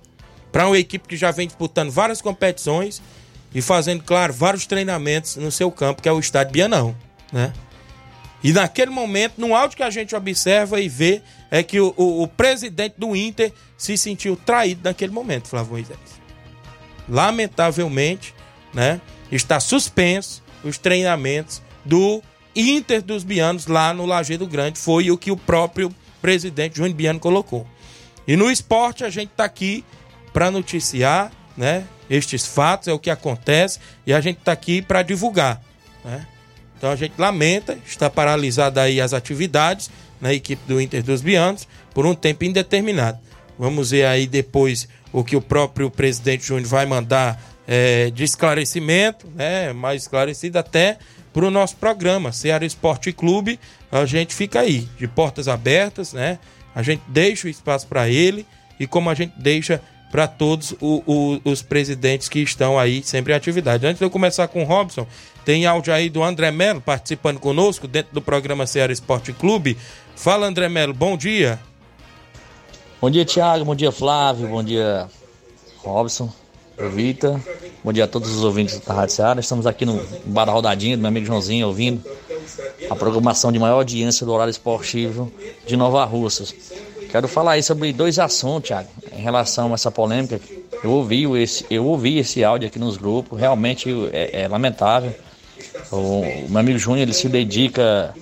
[0.51, 3.03] Para uma equipe que já vem disputando várias competições
[3.55, 6.97] e fazendo, claro, vários treinamentos no seu campo, que é o estádio Bianão,
[7.33, 7.53] né?
[8.43, 12.23] E naquele momento, no áudio que a gente observa e vê, é que o, o,
[12.23, 15.99] o presidente do Inter se sentiu traído naquele momento, Flávio Moisés.
[17.09, 18.35] Lamentavelmente,
[18.75, 19.01] né?
[19.37, 22.23] Está suspenso os treinamentos do
[22.55, 24.79] Inter dos Bianos lá no Lajeado Grande.
[24.79, 27.67] Foi o que o próprio presidente João Biano colocou.
[28.27, 29.85] E no esporte a gente está aqui
[30.33, 31.85] para noticiar, né?
[32.09, 35.61] Estes fatos é o que acontece e a gente está aqui para divulgar,
[36.05, 36.27] né?
[36.77, 39.91] Então a gente lamenta, está paralisada aí as atividades
[40.21, 43.19] na equipe do Inter dos Bianos por um tempo indeterminado.
[43.59, 49.27] Vamos ver aí depois o que o próprio presidente Júnior vai mandar é, de esclarecimento,
[49.35, 50.99] né, mais esclarecido até
[51.33, 53.59] para o nosso programa, Ceará Esporte Clube.
[53.91, 56.39] A gente fica aí, de portas abertas, né?
[56.75, 58.47] A gente deixa o espaço para ele
[58.79, 63.33] e como a gente deixa para todos o, o, os presidentes que estão aí sempre
[63.33, 63.87] em atividade.
[63.87, 65.07] Antes de eu começar com o Robson,
[65.45, 69.77] tem áudio aí do André Melo participando conosco dentro do programa Ceará Esporte Clube.
[70.15, 71.59] Fala, André Melo, bom dia.
[73.01, 73.65] Bom dia, Thiago.
[73.65, 74.49] Bom dia, Flávio.
[74.49, 75.09] Bom dia,
[75.79, 76.42] Robson.
[76.89, 77.41] Vita.
[77.85, 79.41] Bom dia a todos os ouvintes da Rádio Seara.
[79.41, 82.03] Estamos aqui no Bar da Rodadinha, do meu amigo Joãozinho, ouvindo
[82.91, 85.33] a programação de maior audiência do horário esportivo
[85.67, 86.55] de Nova Russas.
[87.11, 90.41] Quero falar aí sobre dois assuntos, Thiago, em relação a essa polêmica.
[90.83, 95.15] Eu ouvi esse, eu ouvi esse áudio aqui nos grupos, realmente é, é lamentável.
[95.91, 98.15] O, o, meu amigo Júnior ele se dedica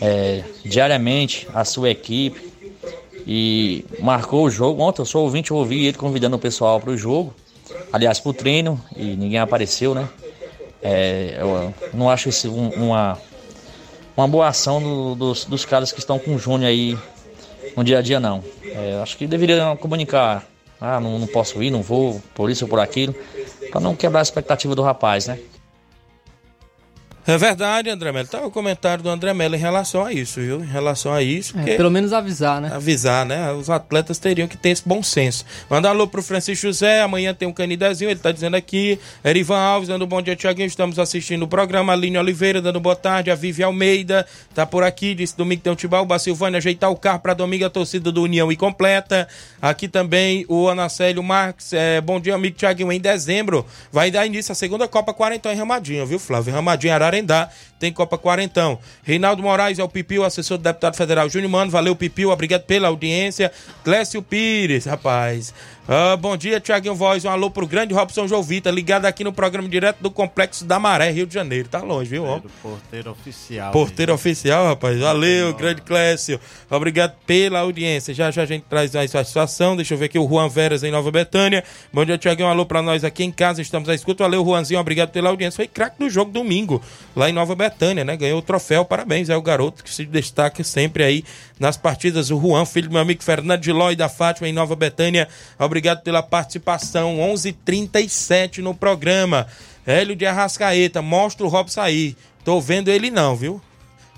[0.00, 2.52] é, diariamente à sua equipe
[3.26, 4.82] e marcou o jogo.
[4.82, 7.34] Ontem eu sou ouvinte, eu ouvi ele convidando o pessoal para o jogo
[7.92, 10.08] aliás, pro treino e ninguém apareceu, né?
[10.82, 13.18] É, eu não acho isso um, uma,
[14.16, 16.98] uma boa ação do, dos, dos caras que estão com o Júnior aí
[17.76, 18.42] no dia a dia, não.
[18.64, 20.44] É, acho que deveriam comunicar
[20.80, 23.14] Ah, não, não posso ir, não vou, por isso ou por aquilo.
[23.70, 25.38] Pra não quebrar a expectativa do rapaz, né?
[27.24, 28.26] É verdade, André Melo.
[28.26, 30.60] Tá o comentário do André Melo em relação a isso, viu?
[30.60, 31.56] Em relação a isso.
[31.56, 32.70] É, pelo menos avisar, né?
[32.72, 33.52] avisar, né?
[33.52, 35.44] Os atletas teriam que ter esse bom senso.
[35.70, 38.98] Manda alô pro Francisco José, amanhã tem um canidezinho, ele tá dizendo aqui.
[39.24, 40.66] Erivan Alves, dando um bom dia, Tiaguinho.
[40.66, 41.92] Estamos assistindo o programa.
[41.92, 43.30] Aline Oliveira, dando boa tarde.
[43.30, 46.18] A Vivi Almeida tá por aqui, disse domingo tem um Tibaúba.
[46.18, 49.28] Silvânia, ajeitar o carro pra domingo, a torcida do União e completa.
[49.60, 51.72] Aqui também o Anacélio Marques.
[51.72, 52.90] É, bom dia, amigo Tiaguinho.
[52.90, 56.52] Em dezembro vai dar início a segunda Copa Quarentão em Ramadinho, viu, Flávio?
[56.52, 58.78] Ramadinho, Ararendá, tem Copa Quarentão.
[59.02, 61.70] Reinaldo Moraes é o Pipil, assessor do deputado federal Júnior Mano.
[61.70, 62.30] Valeu, Pipil.
[62.30, 63.52] Obrigado pela audiência.
[63.84, 65.52] Clécio Pires, rapaz.
[65.88, 67.24] Ah, bom dia, Tiaguinho Voz.
[67.24, 71.10] Um alô pro grande Robson Jovita, ligado aqui no programa direto do Complexo da Maré,
[71.10, 71.68] Rio de Janeiro.
[71.68, 72.24] Tá longe, viu?
[72.24, 72.40] ó?
[72.62, 73.72] Porteiro oficial.
[73.72, 74.96] Porteiro oficial, rapaz.
[75.00, 76.38] Valeu, grande Clécio.
[76.70, 78.14] Obrigado pela audiência.
[78.14, 79.74] Já já a gente traz mais satisfação.
[79.74, 81.64] Deixa eu ver aqui o Juan Veras em Nova Betânia.
[81.92, 82.46] Bom dia, Tiaguinho.
[82.46, 83.60] Um alô pra nós aqui em casa.
[83.60, 84.22] Estamos à escuta.
[84.22, 84.78] Valeu, Juanzinho.
[84.78, 85.56] Obrigado pela audiência.
[85.56, 86.80] Foi craque do jogo domingo,
[87.16, 88.16] lá em Nova Betânia, né?
[88.16, 88.84] Ganhou o troféu.
[88.84, 89.28] Parabéns.
[89.28, 91.24] É o garoto que se destaca sempre aí
[91.58, 92.30] nas partidas.
[92.30, 95.26] O Juan, filho do meu amigo Fernando de Ló e da Fátima em Nova Betânia.
[95.58, 95.71] Obrigado
[96.02, 97.18] pela participação.
[97.18, 99.46] 11:37 no programa.
[99.86, 101.00] Hélio de Arrascaeta.
[101.00, 102.16] Mostra o Robson aí.
[102.44, 103.60] Tô vendo ele não, viu?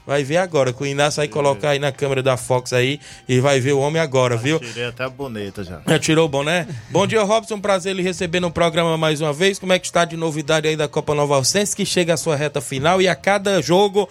[0.07, 3.41] Vai ver agora, que o Inácio vai colocar aí na câmera da Fox aí e
[3.41, 4.61] vai ver o homem agora, viu?
[4.61, 5.81] Tirei até a boneta já.
[5.87, 6.67] Já tirou o boné?
[6.91, 7.59] Bom dia, Robson.
[7.59, 9.59] Prazer ele receber no programa mais uma vez.
[9.59, 12.37] Como é que está de novidade aí da Copa Nova Alcense, que chega à sua
[12.37, 14.07] reta final e a cada jogo.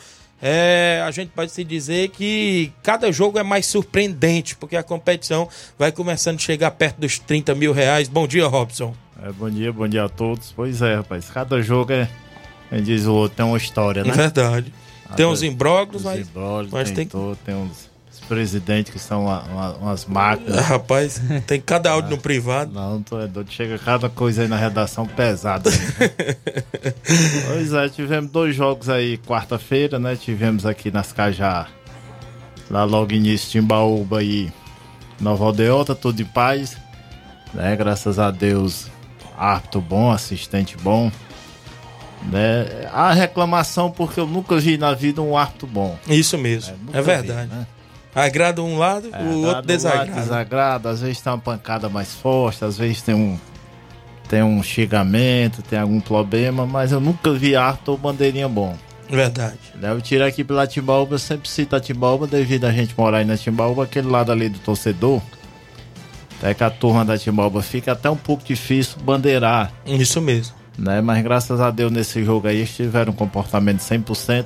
[0.46, 5.48] É, a gente pode se dizer que cada jogo é mais surpreendente, porque a competição
[5.80, 8.10] vai começando a chegar perto dos 30 mil reais.
[8.10, 8.94] Bom dia, Robson.
[9.24, 10.52] É, bom dia, bom dia a todos.
[10.54, 11.30] Pois é, rapaz.
[11.30, 12.10] Cada jogo é.
[12.70, 14.10] Como diz o outro, tem uma história, né?
[14.10, 14.74] É verdade.
[15.16, 17.93] Tem uns imbróglios, mas, imbróglios, mas tem, tem, todo, tem uns
[18.24, 20.64] presidentes que são uma- uma- umas máquinas.
[20.68, 22.72] Rapaz, tem cada áudio no privado.
[22.74, 23.52] Não, tu é doido.
[23.52, 25.70] Chega cada coisa aí na redação pesada.
[27.48, 30.16] pois é, tivemos dois jogos aí quarta-feira, né?
[30.16, 31.68] Tivemos aqui nas Cajá,
[32.70, 34.52] lá logo início, Timbaúba e
[35.20, 36.78] Nova Aldeota, tudo em paz.
[37.54, 37.76] Né?
[37.76, 38.88] Graças a Deus,
[39.38, 41.12] árbitro bom, assistente bom.
[42.32, 42.88] Né?
[42.94, 45.98] A reclamação porque eu nunca vi na vida um árbitro bom.
[46.08, 47.50] Isso mesmo, é, vi, verdade.
[47.50, 47.68] né?
[48.16, 50.12] Agrada um lado, É, o outro do lado desagrada.
[50.12, 53.38] desagrada, às vezes tem uma pancada mais forte, às vezes tem um
[54.30, 58.76] tem um xingamento, tem algum problema, mas eu nunca vi Arthur bandeirinha bom.
[59.10, 59.60] Verdade.
[59.76, 63.18] Né, Eu tiro aqui pela Timbaúba, eu sempre cito a Timbaúba devido a gente morar
[63.20, 65.22] aí na Timbaúba, aquele lado ali do torcedor.
[66.40, 69.72] Até que a turma da Timbaúba fica até um pouco difícil bandeirar.
[69.86, 70.56] Isso mesmo.
[70.78, 71.00] Né?
[71.00, 74.46] Mas graças a Deus nesse jogo aí eles tiveram um comportamento 100%.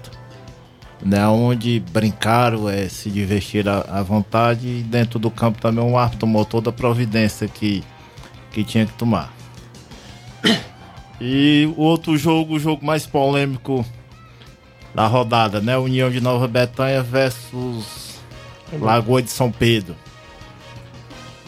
[1.00, 5.96] Né, onde brincaram, é, se divertiram à à vontade e dentro do campo também o
[5.96, 7.84] árbitro tomou toda a providência que,
[8.52, 9.32] que tinha que tomar.
[11.20, 13.86] E o outro jogo, o jogo mais polêmico
[14.94, 15.78] da rodada, né?
[15.78, 18.20] União de Nova Betânia versus
[18.80, 19.96] Lagoa de São Pedro.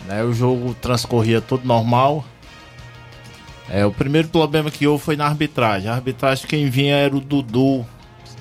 [0.08, 2.26] Né, o jogo transcorria tudo normal.
[3.70, 5.90] É, o primeiro problema que houve foi na arbitragem.
[5.90, 7.86] A arbitragem quem vinha era o Dudu,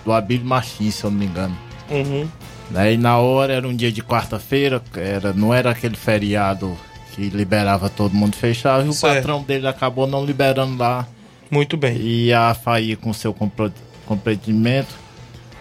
[0.09, 1.57] do Abílio Martins, se eu não me engano.
[1.91, 2.27] Uhum.
[2.71, 6.75] Daí na hora era um dia de quarta-feira, era, não era aquele feriado
[7.13, 9.17] que liberava todo mundo fechar, e o Certo.
[9.17, 11.07] patrão dele acabou não liberando lá.
[11.51, 11.99] Muito bem.
[12.01, 14.95] E a FAI com seu comprometimento,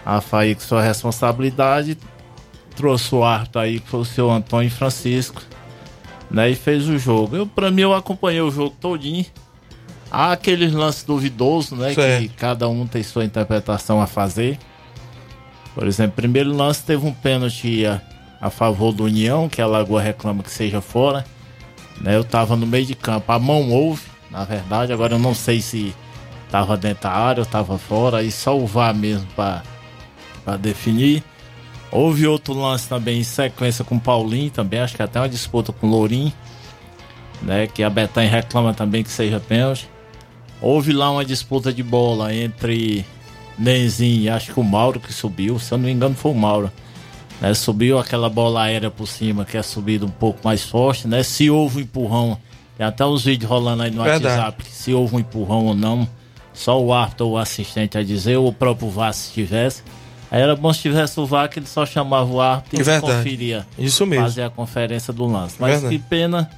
[0.04, 1.98] a FAI com sua responsabilidade,
[2.74, 5.42] trouxe o árbitro aí, que foi o seu Antônio Francisco,
[6.30, 7.36] né, e fez o jogo.
[7.36, 9.26] Eu, pra mim, eu acompanhei o jogo todinho.
[10.10, 12.34] Há aqueles lances duvidosos, né, que Certo.
[12.36, 14.58] cada um tem sua interpretação a fazer.
[15.74, 18.00] Por exemplo, primeiro lance teve um pênalti a,
[18.40, 21.24] a favor do União, que a Lagoa reclama que seja fora.
[22.00, 25.34] Né, eu tava no meio de campo, a mão houve, na verdade, agora eu não
[25.34, 25.94] sei se
[26.50, 29.62] tava dentro da área ou tava fora, e só o VAR mesmo pra,
[30.44, 31.22] pra definir.
[31.90, 35.72] Houve outro lance também em sequência com o Paulinho, também, acho que até uma disputa
[35.72, 36.32] com o Lourinho,
[37.42, 39.88] né, que a Betânia reclama também que seja pênalti.
[40.60, 43.04] Houve lá uma disputa de bola entre
[43.58, 46.34] Nenzinho e acho que o Mauro que subiu, se eu não me engano foi o
[46.34, 46.70] Mauro.
[47.40, 51.22] Né, subiu aquela bola aérea por cima, que é subida um pouco mais forte, né?
[51.22, 52.36] Se houve um empurrão,
[52.76, 54.26] tem até os vídeos rolando aí no Verdade.
[54.26, 56.08] WhatsApp, se houve um empurrão ou não,
[56.52, 59.84] só o árbitro ou o assistente a dizer, ou o próprio VAR se tivesse.
[60.30, 63.12] Aí era bom se tivesse o VAR que ele só chamava o árbitro e Verdade.
[63.14, 63.66] conferia.
[63.78, 64.24] Isso mesmo.
[64.24, 65.54] Fazer a conferência do lance.
[65.60, 65.96] Mas Verdade.
[65.96, 66.50] que pena,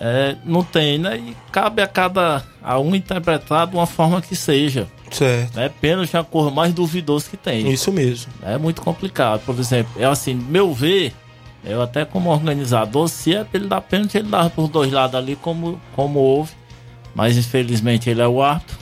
[0.00, 1.16] é, não tem, né?
[1.16, 4.86] E cabe a cada a um interpretar de uma forma que seja.
[5.10, 5.58] Certo.
[5.58, 7.70] É pênalti é a cor mais duvidosa que tem.
[7.70, 8.32] Isso mesmo.
[8.42, 9.40] É muito complicado.
[9.44, 11.12] Por exemplo, é assim, meu ver,
[11.64, 15.16] Eu até como organizador, se é pra ele dar pênalti, ele dava por dois lados
[15.16, 16.52] ali, como, como houve.
[17.14, 18.78] Mas infelizmente ele é o árbitro.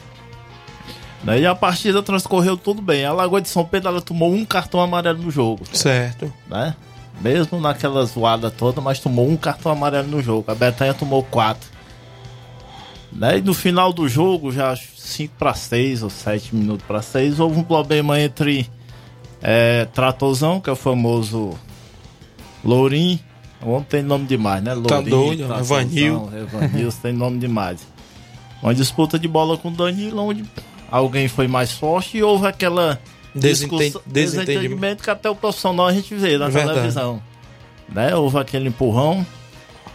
[1.24, 1.40] Né?
[1.40, 3.04] E a partida transcorreu tudo bem.
[3.04, 5.64] A Lagoa de São Pedro ela tomou um cartão amarelo no jogo.
[5.72, 6.32] Certo.
[6.48, 6.74] Né?
[7.20, 10.50] Mesmo naquela zoada toda, mas tomou um cartão amarelo no jogo.
[10.50, 11.68] A Betanha tomou quatro.
[13.12, 13.38] Né?
[13.38, 17.58] E no final do jogo, já 5 para 6 ou 7 minutos para 6, houve
[17.58, 18.68] um problema entre
[19.42, 21.54] é, Tratozão, que é o famoso
[22.62, 23.18] Lourim.
[23.62, 24.74] O homem tem nome demais, né?
[24.74, 26.30] Lourim, Tá doido, Tratozão, Evanil.
[26.36, 27.86] Evanil tem nome demais.
[28.62, 30.44] Uma disputa de bola com o Danilo, onde
[30.90, 33.00] alguém foi mais forte e houve aquela
[33.40, 35.02] Desenten- desentendimento.
[35.02, 36.74] que até o profissional a gente vê na Verdade.
[36.74, 37.22] televisão.
[37.88, 38.14] Né?
[38.14, 39.24] Houve aquele empurrão.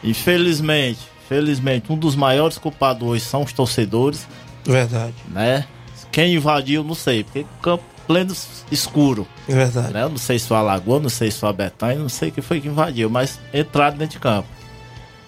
[0.03, 4.27] Infelizmente, felizmente, um dos maiores culpados hoje são os torcedores,
[4.65, 5.13] Verdade.
[5.29, 5.65] né?
[6.11, 8.33] Quem invadiu, não sei, porque campo pleno
[8.71, 9.27] escuro.
[9.47, 9.93] Verdade.
[9.93, 10.07] Né?
[10.07, 12.43] Não sei se foi a Lagoa, não sei se foi a Betanha, não sei quem
[12.43, 14.47] foi que invadiu, mas entraram dentro de campo.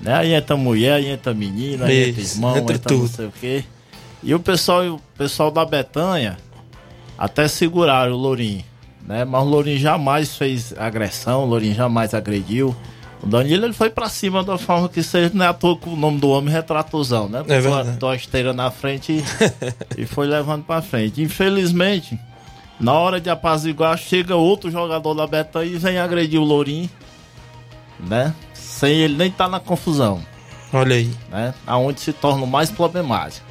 [0.02, 0.14] Né?
[0.14, 3.16] Aí entra mulher, aí entra menina, aí entra irmão, entra entra, não tudo.
[3.16, 3.64] sei o quê.
[4.22, 6.38] E o pessoal, o pessoal da Betanha
[7.24, 8.64] até seguraram o Lourinho,
[9.08, 9.24] né?
[9.26, 12.76] Mas o Lourinho jamais fez agressão, o Lourinho jamais agrediu.
[13.22, 15.88] O Danilo ele foi pra cima da forma que seja, não é à toa que
[15.88, 17.42] o nome do homem é Tratozão, né?
[17.48, 19.24] É Botou a- esteira na frente e,
[20.02, 21.22] e foi levando pra frente.
[21.22, 22.20] Infelizmente,
[22.78, 26.90] na hora de apaziguar, chega outro jogador da Betanha e vem agredir o Lourinho,
[28.00, 28.34] né?
[28.54, 30.22] Sem ele nem estar na confusão
[30.74, 31.10] Olha aí.
[31.32, 31.54] né?
[31.66, 33.46] Aonde se torna o mais problemático.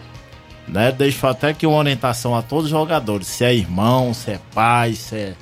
[0.69, 0.93] Né?
[0.93, 3.27] Deixo até aqui uma orientação a todos os jogadores.
[3.27, 5.35] Se é irmão, se é pai, se é,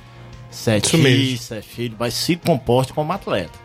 [0.50, 3.58] se é tio, se é filho, mas se comporte como atleta.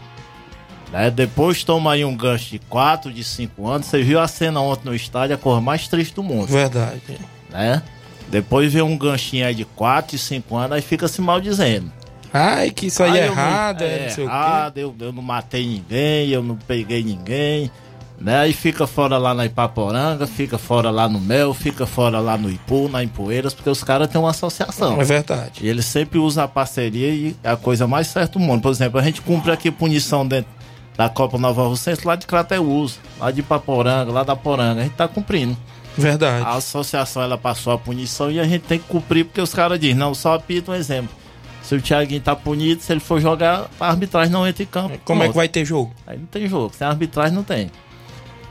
[0.92, 1.10] Né?
[1.10, 3.88] Depois toma aí um gancho de 4, de 5 anos.
[3.88, 6.48] Você viu a cena ontem no estádio, a cor mais triste do mundo.
[6.48, 7.02] Verdade.
[7.50, 7.82] Né?
[8.28, 11.92] Depois vê um ganchinho aí de 4 e 5 anos, aí fica se maldizendo.
[12.34, 14.22] Ai, que isso aí Ah, é errado, é, é quê.
[14.22, 17.72] errado, eu, eu não matei ninguém, eu não peguei ninguém,
[18.20, 18.40] né?
[18.40, 22.50] Aí fica fora lá na Ipaporanga, fica fora lá no Mel, fica fora lá no
[22.50, 25.00] Ipu, na Empoeiras, porque os caras têm uma associação.
[25.00, 25.60] É verdade.
[25.62, 28.62] E eles sempre usam a parceria e é a coisa mais certa do mundo.
[28.62, 30.50] Por exemplo, a gente cumpre aqui punição dentro
[30.98, 34.82] da Copa Nova Russense lá de Crateus, lá de Ipaporanga, lá da Poranga.
[34.82, 35.58] A gente tá cumprindo.
[35.98, 36.46] Verdade.
[36.46, 39.80] A associação ela passou a punição e a gente tem que cumprir porque os caras
[39.80, 41.16] dizem, não, só apita um exemplo.
[41.62, 45.00] Se o Thiaguinho tá punido, se ele for jogar, a arbitragem não entra em campo.
[45.04, 45.92] Como é que vai ter jogo?
[46.06, 47.72] Aí não tem jogo, sem arbitragem não tem.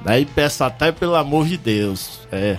[0.04, 2.58] Daí peço até pelo amor de Deus, é,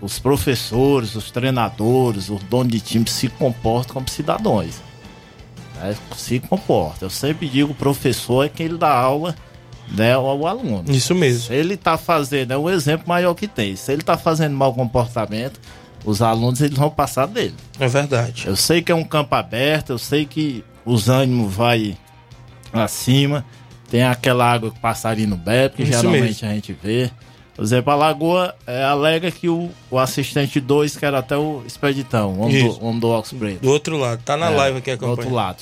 [0.00, 4.82] os professores, os treinadores, os donos de time se comportam como cidadãos.
[5.76, 5.94] Né?
[6.16, 7.06] Se comportam.
[7.06, 9.36] Eu sempre digo, o professor é quem ele dá aula
[9.88, 10.84] né, ao aluno.
[10.88, 11.46] Isso mesmo.
[11.46, 13.76] Se ele tá fazendo, é o exemplo maior que tem.
[13.76, 15.60] Se ele tá fazendo mau comportamento,
[16.04, 17.54] os alunos eles vão passar dele.
[17.78, 18.44] É verdade.
[18.46, 21.96] Eu sei que é um campo aberto, eu sei que os ânimos vai
[22.72, 23.44] acima,
[23.92, 26.48] tem aquela água que o passarinho bebe, que Isso geralmente mesmo.
[26.48, 27.10] a gente vê.
[27.54, 31.62] Por exemplo, a Lagoa é, alega que o, o assistente 2, que era até o
[31.66, 33.60] Expeditão, o homem do, homem do Ox Preto.
[33.60, 35.34] Do outro lado, tá na É, live aqui do outro acompanhando.
[35.34, 35.58] lado.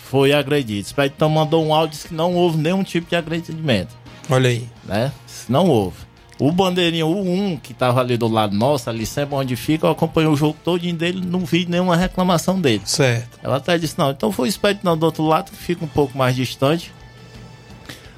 [0.00, 0.78] Foi agredido.
[0.78, 3.94] O Expeditão mandou um áudio disse que não houve nenhum tipo de agredimento
[4.30, 4.66] Olha aí.
[4.86, 5.12] né?
[5.46, 5.98] Não houve.
[6.38, 7.20] O bandeirinho, o
[7.52, 10.56] 1, que tava ali do lado nosso, ali sempre onde fica, eu acompanhei o jogo
[10.64, 12.80] todinho dele, não vi nenhuma reclamação dele.
[12.86, 13.38] Certo.
[13.42, 16.16] Ela até disse, não, então foi o Expeditão do outro lado, que fica um pouco
[16.16, 16.90] mais distante.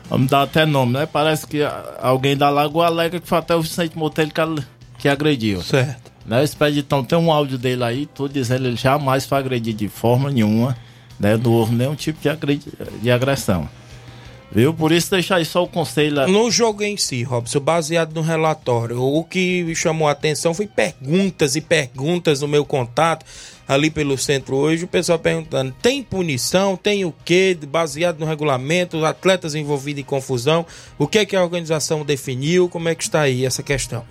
[0.08, 1.06] Vamos dar até nome, né?
[1.06, 1.60] Parece que
[2.00, 4.64] alguém da Lagoa alega que foi até o Vicente Motelho que,
[4.98, 5.62] que agrediu.
[5.62, 6.12] Certo.
[6.24, 6.40] Né?
[6.40, 9.88] O Expeditão tem um áudio dele aí, tudo dizendo que ele jamais foi agredido de
[9.88, 10.76] forma nenhuma,
[11.18, 11.36] né?
[11.36, 13.68] Não houve nenhum tipo de, agredi- de agressão.
[14.50, 14.72] Viu?
[14.72, 16.26] Por isso deixar aí só o conselho lá.
[16.26, 20.66] No jogo em si, Robson, baseado no relatório, o que me chamou a atenção foi
[20.66, 23.24] perguntas e perguntas no meu contato
[23.68, 29.04] ali pelo centro hoje, o pessoal perguntando, tem punição, tem o quê, baseado no regulamento,
[29.04, 30.64] atletas envolvidos em confusão,
[30.96, 34.04] o que é que a organização definiu, como é que está aí essa questão?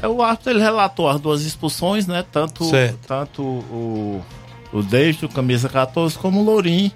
[0.00, 2.24] É, o árbitro ele relatou as duas expulsões, né?
[2.32, 2.98] Tanto, Certo.
[3.06, 4.24] tanto o,
[4.72, 6.90] o David, o camisa 14, como o Lourinho.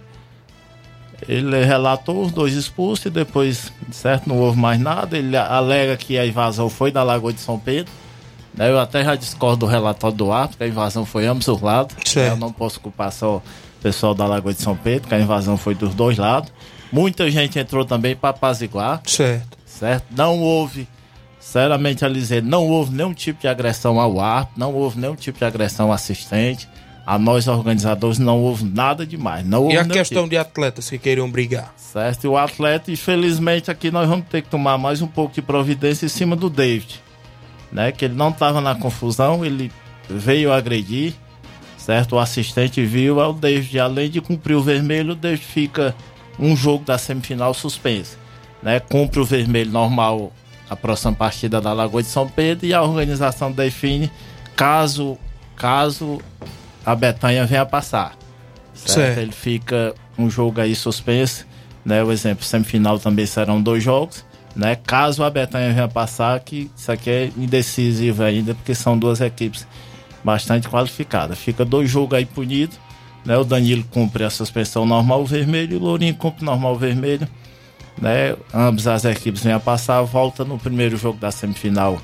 [1.28, 5.16] Ele relatou os dois expulsos e depois, certo, não houve mais nada.
[5.16, 7.92] Ele alega que a invasão foi da Lagoa de São Pedro.
[8.54, 8.68] né?
[8.70, 11.94] Eu até já discordo do relatório do árbitro, que a invasão foi ambos os lados.
[12.04, 12.32] Certo.
[12.32, 13.42] Eu não posso culpar só o
[13.82, 16.52] pessoal da Lagoa de São Pedro, que a invasão foi dos dois lados.
[16.90, 19.56] Muita gente entrou também para apaziguar Certo.
[19.64, 20.04] certo?
[20.10, 20.86] Não houve,
[21.40, 25.38] sinceramente a dizer, não houve nenhum tipo de agressão ao árbitro, não houve nenhum tipo
[25.38, 26.68] de agressão ao assistente.
[27.04, 29.44] A nós organizadores não houve nada demais.
[29.44, 31.72] Não houve E a questão tipo, de atletas que queriam brigar?
[31.76, 32.24] certo?
[32.24, 36.06] E o atleta, infelizmente, aqui nós vamos ter que tomar mais um pouco de providência
[36.06, 37.00] em cima do David,
[37.70, 37.92] né?
[37.92, 39.70] Que ele não estava na confusão, ele
[40.08, 41.12] veio agredir,
[41.76, 42.16] certo?
[42.16, 45.94] O assistente viu, é o David, além de cumprir o vermelho, o David fica
[46.38, 48.16] um jogo da semifinal suspenso.
[48.62, 48.80] Né?
[48.80, 50.32] Cumpre o vermelho normal
[50.70, 54.10] a próxima partida da Lagoa de São Pedro e a organização define
[54.56, 55.18] caso,
[55.54, 56.18] caso
[56.84, 58.16] a Betanha venha passar.
[58.74, 58.92] Certo?
[58.92, 59.18] Certo.
[59.18, 61.46] Ele fica um jogo aí suspenso.
[61.84, 62.02] Né?
[62.02, 64.24] O exemplo, semifinal também serão dois jogos.
[64.54, 64.76] Né?
[64.76, 69.66] Caso a Betanha venha passar, que isso aqui é indecisivo ainda, porque são duas equipes
[70.22, 71.38] bastante qualificadas.
[71.38, 72.78] Fica dois jogos aí punidos.
[73.24, 73.36] Né?
[73.36, 77.26] O Danilo cumpre a suspensão normal vermelho e o Lourinho cumpre normal vermelho.
[78.00, 78.36] Né?
[78.52, 82.00] Ambas as equipes vêm a passar, volta no primeiro jogo da semifinal.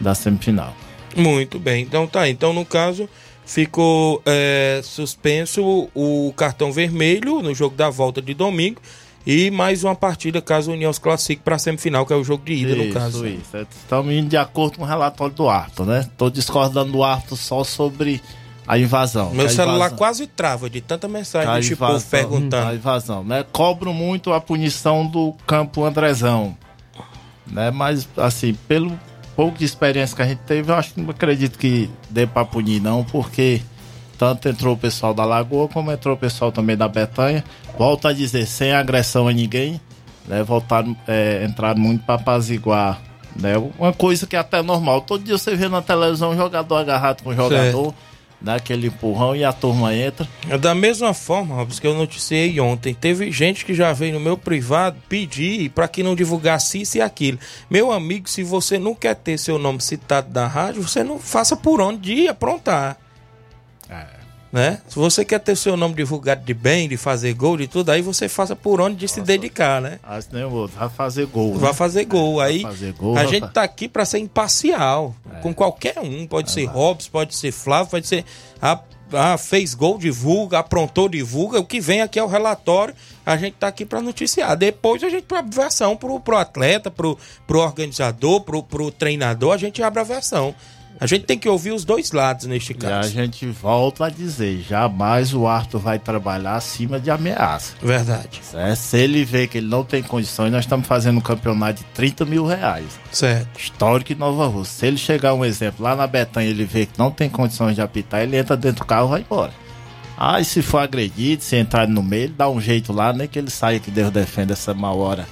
[0.00, 0.74] Da semifinal.
[1.16, 2.28] Muito bem, então tá.
[2.28, 3.08] Então, no caso,
[3.46, 8.80] ficou é, suspenso o cartão vermelho no jogo da volta de domingo.
[9.26, 12.22] E mais uma partida caso o União se classifique para a semifinal, que é o
[12.22, 13.26] jogo de ida, no Isso, caso.
[13.26, 16.06] Isso, Estamos indo de acordo com o relatório do árbitro, né?
[16.18, 18.20] Tô discordando do árbitro só sobre
[18.66, 19.30] a invasão.
[19.32, 22.68] Meu a celular invasão- quase trava de tanta mensagem a desse povo invasão- perguntando.
[22.68, 23.44] A invasão, né?
[23.50, 26.54] Cobro muito a punição do campo Andrezão,
[27.46, 27.70] né?
[27.70, 28.92] Mas, assim, pelo
[29.36, 32.44] pouco de experiência que a gente teve, eu acho que não acredito que dê pra
[32.44, 33.62] punir, não, porque
[34.18, 37.44] tanto entrou o pessoal da Lagoa, como entrou o pessoal também da Betanha.
[37.78, 39.80] Volto a dizer, sem agressão a ninguém,
[40.26, 40.42] né?
[40.42, 43.00] Voltaram, é, entraram muito pra apaziguar,
[43.34, 43.54] né?
[43.78, 45.00] Uma coisa que é até normal.
[45.00, 47.94] Todo dia você vê na televisão um jogador agarrado com o jogador,
[48.40, 50.28] dá aquele empurrão e a turma entra.
[50.48, 54.20] É Da mesma forma, Robson, que eu noticiei ontem, teve gente que já veio no
[54.20, 57.38] meu privado pedir para que não divulgasse isso e aquilo.
[57.70, 61.56] Meu amigo, se você não quer ter seu nome citado da rádio, você não faça
[61.56, 62.98] por onde aprontar.
[64.54, 64.80] Né?
[64.86, 68.00] Se você quer ter seu nome divulgado de bem, de fazer gol, de tudo, aí
[68.00, 69.98] você faça por onde de se dedicar, né?
[70.00, 71.54] As nem o outro, vai fazer gol.
[71.54, 71.76] Vai né?
[71.76, 72.40] fazer gol.
[72.40, 73.48] Aí fazer gol, a gente É.
[73.48, 76.24] tá aqui para ser imparcial com qualquer um.
[76.24, 78.24] Pode ser Robson, pode ser Flávio, pode ser.
[78.62, 78.78] Ah,
[79.12, 81.58] ah, fez gol, divulga, aprontou, divulga.
[81.58, 82.94] O que vem aqui é o relatório.
[83.26, 84.56] A gente tá aqui para noticiar.
[84.56, 89.52] Depois a gente abre a versão pro, pro atleta, pro, pro organizador, pro, pro treinador.
[89.52, 90.54] A gente abre a versão.
[91.00, 93.10] A gente tem que ouvir os dois lados neste E a caso.
[93.10, 97.74] gente volta a dizer, jamais o Arthur vai trabalhar acima de ameaça.
[97.82, 98.40] Verdade.
[98.42, 98.76] Certo?
[98.76, 102.24] Se ele vê que ele não tem condições, nós estamos fazendo um campeonato de 30
[102.24, 102.98] mil reais.
[103.10, 103.58] Certo.
[103.58, 104.78] Histórico em Nova Rússia.
[104.80, 107.82] Se ele chegar um exemplo lá na Betanha ele vê que não tem condições de
[107.82, 109.52] apitar, ele entra dentro do carro e vai embora.
[110.16, 113.36] Ah, e se for agredido, se entrar no meio, dá um jeito lá, nem que
[113.36, 115.26] ele saia que Deus defenda essa mal hora.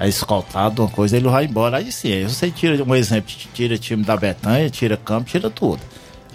[0.00, 1.78] É escoltado, uma coisa, ele vai embora.
[1.78, 5.80] Aí sim, aí você tira um exemplo, tira time da Betanha, tira campo, tira tudo.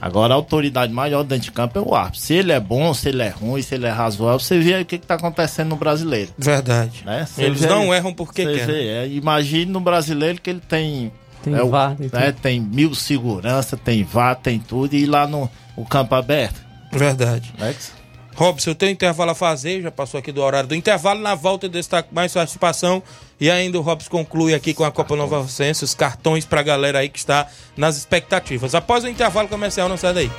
[0.01, 2.19] Agora a autoridade maior dentro de campo é o árbitro.
[2.19, 4.81] Se ele é bom, se ele é ruim, se ele é razoável, você vê aí
[4.81, 6.29] o que está acontecendo no brasileiro.
[6.37, 7.03] Verdade.
[7.05, 7.25] Né?
[7.37, 8.65] Eles vê- não erram porque querem.
[8.65, 11.09] vê, é, imagine no brasileiro que ele tem.
[11.41, 12.41] Tem é, VAR, tem né, tudo.
[12.41, 16.61] tem mil segurança, tem VAR, tem tudo, e lá no o campo aberto.
[16.91, 17.53] Verdade.
[17.57, 17.73] Né?
[18.35, 21.19] Robson, eu tenho intervalo a fazer, já passou aqui do horário do intervalo.
[21.19, 23.01] Na volta eu destaco mais participação.
[23.39, 26.99] E ainda o Robson conclui aqui com a Copa Nova Rocense, os cartões pra galera
[26.99, 28.73] aí que está nas expectativas.
[28.73, 30.31] Após o intervalo comercial, não sai daí.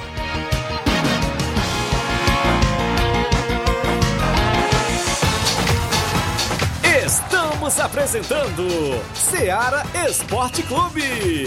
[7.05, 8.67] Estamos apresentando
[9.15, 11.47] Seara Esporte Clube.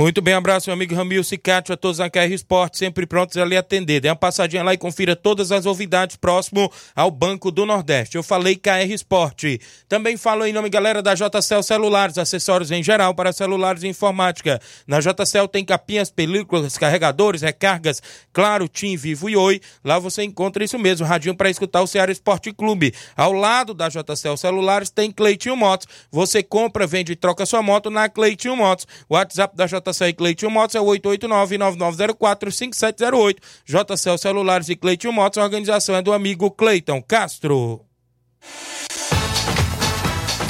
[0.00, 3.44] Muito bem, abraço, meu amigo Ramil Cicatio, a todos na KR Esporte, sempre prontos a
[3.44, 3.98] lhe atender.
[3.98, 8.14] Dê uma passadinha lá e confira todas as novidades próximo ao Banco do Nordeste.
[8.14, 9.60] Eu falei KR Esporte.
[9.88, 14.60] Também falo em nome, galera, da JCL Celulares, acessórios em geral para celulares e informática.
[14.86, 18.00] Na JCL tem capinhas, películas, carregadores, recargas,
[18.32, 19.60] claro, Tim, Vivo e Oi.
[19.84, 22.94] Lá você encontra isso mesmo, radinho para escutar o Ceará Esporte Clube.
[23.16, 25.88] Ao lado da JCL Celulares tem Cleitinho Motos.
[26.08, 28.86] Você compra, vende e troca sua moto na Cleitinho Motos.
[29.10, 33.36] WhatsApp da JCL e Cleitinho Motos é o 889-9904-5708.
[33.64, 37.82] JCL Celulares e Cleitinho Motos, a organização é do amigo Cleiton Castro.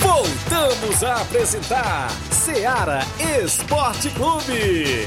[0.01, 3.01] Voltamos a apresentar Seara
[3.45, 5.07] Esporte Clube.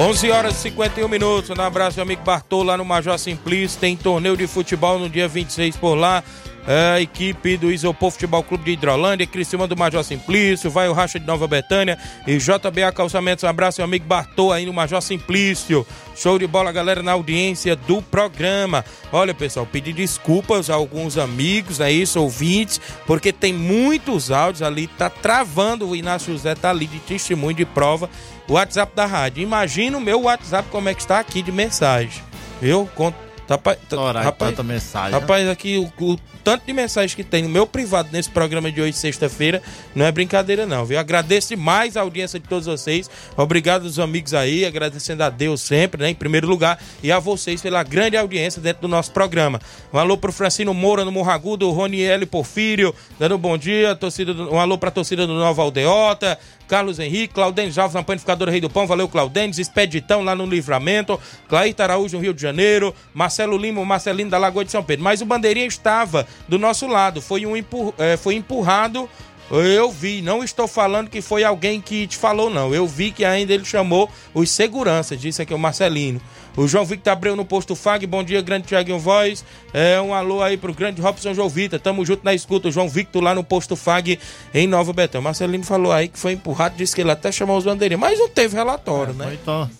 [0.00, 1.50] 11 horas e 51 minutos.
[1.50, 3.80] Um abraço, meu amigo Bartô, lá no Major Simplício.
[3.80, 6.22] Tem torneio de futebol no dia 26 por lá.
[6.68, 11.18] É, equipe do Isopor Futebol Clube de Hidrolândia, Criciúma do Major Simplício, vai o Racha
[11.18, 13.42] de Nova Betânia e JBA Calçamentos.
[13.42, 15.86] Um abraço, meu amigo Bartô, aí no Major Simplício.
[16.14, 18.84] Show de bola, galera, na audiência do programa.
[19.10, 24.86] Olha, pessoal, pedir desculpas a alguns amigos, é isso, ouvintes, porque tem muitos áudios ali,
[24.86, 25.88] tá travando.
[25.88, 28.10] O Inácio José tá ali de testemunho de prova.
[28.48, 29.42] O WhatsApp da rádio.
[29.42, 32.22] Imagina o meu WhatsApp como é que está aqui de mensagem.
[32.60, 32.88] Viu?
[32.94, 35.10] Conta Tá, pa- tá- Ora, rapaz, tanta mensagem.
[35.12, 35.18] né?
[35.18, 38.78] rapaz, aqui o, o tanto de mensagens que tem no meu privado nesse programa de
[38.82, 39.62] hoje, sexta-feira,
[39.94, 40.98] não é brincadeira, não, viu?
[40.98, 43.08] Agradeço demais a audiência de todos vocês.
[43.38, 46.10] Obrigado aos amigos aí, agradecendo a Deus sempre, né?
[46.10, 49.58] Em primeiro lugar, e a vocês pela grande audiência dentro do nosso programa.
[49.94, 53.96] Um alô pro Francino Moura no Morragudo, Roniel Porfírio, dando um bom dia.
[53.96, 56.38] Torcida do- um alô pra torcida do Nova Aldeota.
[56.68, 61.18] Carlos Henrique, Claudênis Alves na Panificadora Rei do Pão, valeu Claudênis, Expeditão lá no Livramento,
[61.48, 65.02] Claíta Araújo no Rio de Janeiro, Marcelo Lima, Marcelino da Lagoa de São Pedro.
[65.02, 69.08] Mas o bandeirinha estava do nosso lado, foi, um empur, eh, foi empurrado,
[69.50, 73.24] eu vi, não estou falando que foi alguém que te falou não, eu vi que
[73.24, 76.20] ainda ele chamou os seguranças, disse aqui o Marcelino.
[76.56, 79.44] O João Victor Abreu no posto FAG, bom dia, grande Tiaguinho Voz.
[79.72, 82.66] É, um alô aí pro grande Robson João Vitor, tamo junto na escuta.
[82.66, 84.18] O João Victor lá no posto FAG
[84.52, 85.22] em Nova Betão.
[85.22, 88.28] Marcelino falou aí que foi empurrado, disse que ele até chamou os bandeirinhos, mas não
[88.28, 89.38] teve relatório, né?
[89.40, 89.70] Então,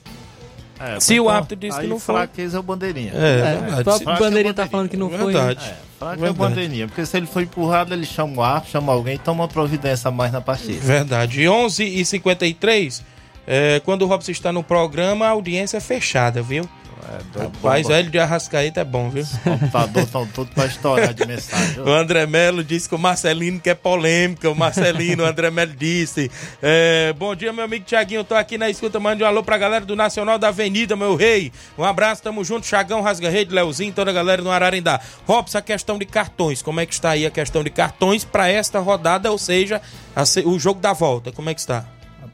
[0.81, 2.15] é, Se o árbitro disse que aí não foi.
[2.15, 3.13] fraqueza é o bandeirinha.
[3.15, 3.81] É, É, verdade.
[3.81, 5.33] o próprio é Bandeirinha tá falando que não foi.
[5.33, 5.65] Verdade.
[5.67, 6.87] É, fraca é o bandeirinha.
[6.87, 10.09] Porque se ele for empurrado, ele chama o árbitro, chama alguém e toma uma providência
[10.09, 10.81] a mais na partida.
[10.81, 11.49] Verdade.
[11.49, 13.03] 11 e 53
[13.51, 16.69] é, quando o Robson está no programa, a audiência é fechada, viu?
[17.09, 17.95] É, doido, Rapaz, bomba.
[17.97, 19.23] velho de Arrascaeta é bom, viu?
[19.23, 21.79] Os computadores estão todos pra estourar de mensagem.
[21.85, 24.51] O André Melo disse que o Marcelino quer polêmica.
[24.51, 26.31] O Marcelino, o André Melo disse.
[26.63, 28.25] É, bom dia, meu amigo Tiaguinho.
[28.25, 28.99] Tô aqui na escuta.
[28.99, 31.53] Mande um alô pra galera do Nacional da Avenida, meu rei.
[31.77, 32.67] Um abraço, tamo junto.
[32.67, 35.01] Chagão, Rasga Rede, Leozinho, toda a galera do Ararindá.
[35.27, 36.63] Robson, a questão de cartões.
[36.63, 39.81] Como é que está aí a questão de cartões pra esta rodada, ou seja,
[40.15, 41.33] a o jogo da volta?
[41.33, 41.85] Como é que está?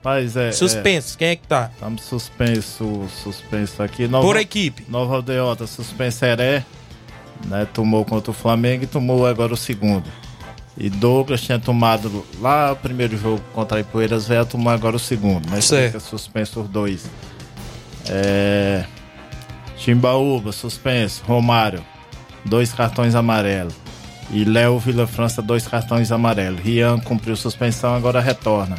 [0.05, 0.53] Rapaz, é.
[0.53, 1.71] Suspenso, quem é que tá?
[1.73, 4.07] Estamos suspenso, suspenso aqui.
[4.07, 4.85] Nova, Por equipe.
[4.87, 6.63] Nova Aldeota, suspenso Heré,
[7.47, 7.67] né?
[7.73, 10.05] Tomou contra o Flamengo e tomou agora o segundo.
[10.77, 14.99] E Douglas tinha tomado lá o primeiro jogo contra a Ipueiras Velha, tomou agora o
[14.99, 15.63] segundo, né?
[15.63, 15.93] Certo.
[15.93, 17.07] Fica suspenso os dois.
[18.07, 18.85] É...
[19.79, 21.23] Timbaúba, suspenso.
[21.27, 21.83] Romário,
[22.45, 23.75] dois cartões amarelos.
[24.31, 26.61] E Léo Vila França, dois cartões amarelos.
[26.61, 28.77] Rian cumpriu suspensão, agora retorna.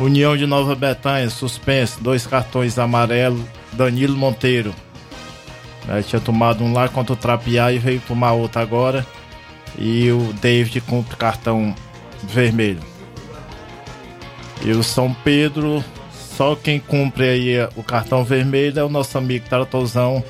[0.00, 3.42] União de Nova Betânia, suspenso, dois cartões amarelos.
[3.72, 4.74] Danilo Monteiro.
[5.86, 9.06] né, tinha tomado um lá contra o Trapiá e veio tomar outro agora.
[9.78, 11.74] E o David cumpre cartão
[12.22, 12.80] vermelho.
[14.62, 19.48] E o São Pedro, só quem cumpre aí o cartão vermelho é o nosso amigo
[19.48, 20.24] Taratozão,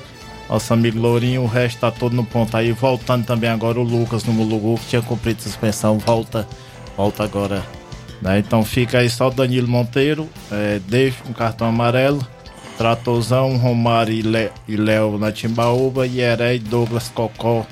[0.49, 2.71] nosso amigo Lourinho, o resto tá todo no ponto aí.
[2.71, 6.47] Voltando também agora o Lucas no Mulugu, que tinha cumprido suspensão, volta,
[6.95, 7.80] volta agora.
[8.21, 8.39] Né?
[8.39, 12.25] Então fica aí só o Danilo Monteiro, é, David com cartão amarelo,
[12.77, 17.65] Tratozão, Romário e Le- e Léo na Timbaúba e Heré e Douglas Cocó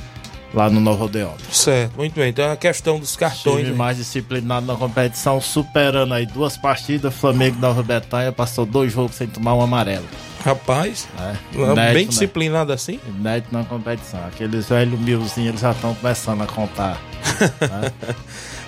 [0.54, 1.38] lá no Novo Odeonta.
[1.52, 2.30] Certo, muito bem.
[2.30, 3.58] Então a questão dos cartões.
[3.60, 3.76] Time né?
[3.78, 7.14] mais disciplinado na competição, superando aí duas partidas.
[7.14, 10.06] Flamengo e Nova Betânia passou dois jogos sem tomar um amarelo.
[10.44, 12.04] Rapaz, É, bem inédito, né?
[12.06, 13.00] disciplinado assim.
[13.08, 14.20] Inédito na competição.
[14.26, 17.00] Aqueles velhos milzinhos eles já estão começando a contar.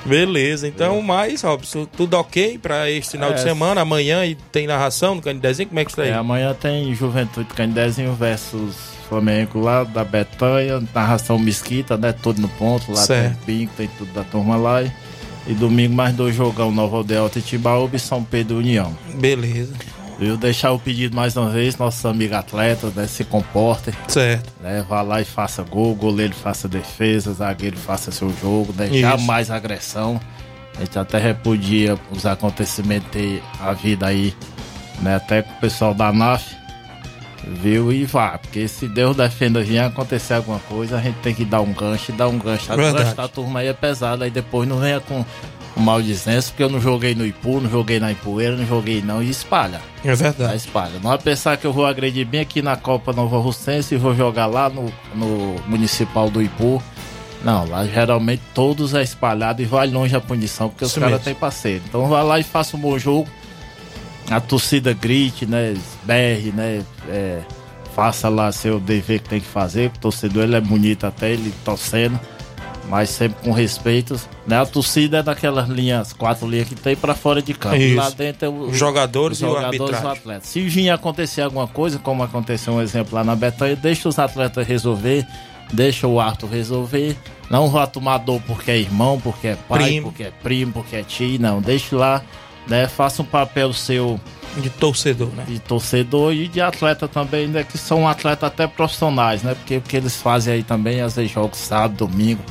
[0.06, 3.44] Beleza, então mais, Robson, tudo ok pra este final de É.
[3.44, 3.82] semana?
[3.82, 5.70] Amanhã e tem narração no Canidezinho?
[5.70, 6.10] Como é que está aí?
[6.10, 8.76] É, amanhã tem Juventude Candezinho versus
[9.08, 12.12] Flamengo lá da Betânia, narração Mesquita, né?
[12.14, 12.92] Todo no ponto.
[12.92, 13.38] Lá Certo.
[13.46, 14.82] tem Pinco, tem tudo da turma lá.
[14.82, 14.92] E,
[15.48, 18.96] e domingo mais dois jogão, Nova Aldeota e Timbaúba e São Pedro União.
[19.16, 19.74] Beleza,
[20.22, 23.08] Eu deixar o pedido mais uma vez, nossos amigos atletas, né?
[23.08, 23.92] Se comportem.
[24.08, 24.54] certo.
[24.62, 24.86] né?
[24.88, 28.86] Vá lá e faça gol, goleiro faça defesa, zagueiro faça seu jogo, né?
[28.86, 29.00] Isso.
[29.00, 30.22] Jamais agressão.
[30.78, 34.36] A gente até repudia os acontecimentos ter a vida aí,
[35.02, 35.16] né?
[35.16, 36.56] Até com o pessoal da NAF,
[37.44, 37.92] viu?
[37.92, 41.62] E vá, porque se Deus defenda vier acontecer alguma coisa, a gente tem que dar
[41.62, 42.72] um gancho e dar um gancho.
[42.72, 43.06] A Verdade.
[43.06, 45.26] gancho da turma aí é pesado, aí depois não venha com
[45.74, 49.22] com maldizência, porque eu não joguei no Ipu, não joguei na Ipueira, não joguei não,
[49.24, 49.82] e espalha.
[50.04, 50.56] É Tá verdade.
[50.58, 50.94] espalha.
[51.02, 54.16] Não vai pensar que eu vou agredir bem aqui na Copa Nova Russense e vou
[54.16, 56.82] jogar lá no, no Municipal do Ipu.
[57.44, 61.24] Não, lá geralmente todos é espalhado e vai longe a punição, porque Isso os caras
[61.24, 61.82] têm parceiro.
[61.88, 63.28] Então vai lá e faça um bom jogo.
[64.30, 65.76] A torcida grite, né?
[66.04, 66.84] Berre, né?
[67.10, 67.40] É,
[67.96, 69.88] faça lá seu dever que tem que fazer.
[69.96, 72.20] O torcedor ele é bonito até, ele torcendo.
[72.90, 74.20] Mas sempre com respeito.
[74.46, 74.60] Né?
[74.60, 77.76] A torcida é daquelas linhas, quatro linhas que tem para fora de campo.
[77.76, 77.98] E Isso.
[77.98, 80.08] lá dentro é o, Os jogadores os e o jogadores arbitragem.
[80.08, 80.46] o atleta.
[80.46, 84.68] Se vir acontecer alguma coisa, como aconteceu um exemplo lá na Betanha, deixa os atletas
[84.68, 85.26] resolver,
[85.72, 87.16] deixa o Arthur resolver.
[87.50, 90.08] Não vá tomar dor porque é irmão, porque é pai, Primo.
[90.08, 91.62] porque é primo, porque é tio, não.
[91.62, 92.22] Deixe lá,
[92.68, 92.88] né?
[92.88, 94.20] Faça um papel seu
[94.58, 95.44] De torcedor, né?
[95.48, 97.64] de torcedor e de atleta também, né?
[97.64, 99.54] Que são atletas até profissionais, né?
[99.54, 102.42] Porque o que eles fazem aí também, às vezes jogos sábado, domingo,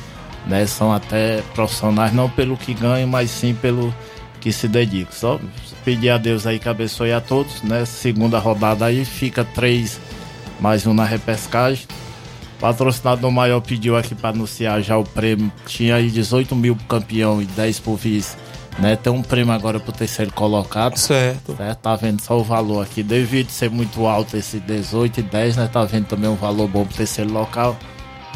[0.45, 0.65] né?
[0.65, 3.93] São até profissionais, não pelo que ganham, mas sim pelo
[4.39, 5.13] que se dedicam.
[5.13, 5.39] Só
[5.85, 7.85] pedir a Deus aí que abençoe a todos, né?
[7.85, 9.99] Segunda rodada aí, fica três
[10.59, 11.85] mais um na repescagem.
[12.57, 15.51] O patrocinador maior pediu aqui para anunciar já o prêmio.
[15.65, 18.37] Tinha aí 18 mil pro campeão e 10 por vice.
[18.79, 18.95] Né?
[18.95, 20.97] Tem um prêmio agora pro terceiro colocado.
[20.97, 21.55] Certo.
[21.55, 21.79] Certo?
[21.79, 23.01] Tá vendo só o valor aqui.
[23.01, 25.69] Devido ser muito alto esse 18 e 10, né?
[25.71, 27.75] Tá vendo também um valor bom pro terceiro local.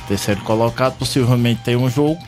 [0.07, 2.19] Terceiro colocado, possivelmente tem um jogo.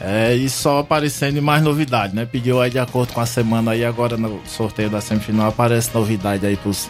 [0.00, 2.24] É, e só aparecendo mais novidade, né?
[2.24, 6.46] Pediu aí de acordo com a semana aí, agora no sorteio da semifinal aparece novidade
[6.46, 6.88] aí pros,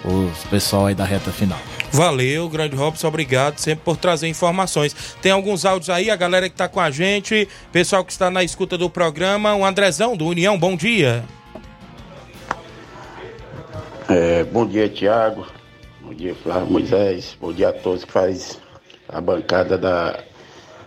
[0.00, 1.58] pros pessoal aí da reta final.
[1.92, 4.94] Valeu, grande Robson, obrigado sempre por trazer informações.
[5.20, 8.42] Tem alguns áudios aí, a galera que tá com a gente, pessoal que está na
[8.42, 11.24] escuta do programa, o Andrezão do União, bom dia.
[14.08, 15.46] É, bom dia, Tiago.
[16.00, 17.36] Bom dia, Flávio Moisés.
[17.38, 18.58] Bom dia a todos que faz
[19.08, 20.22] a bancada da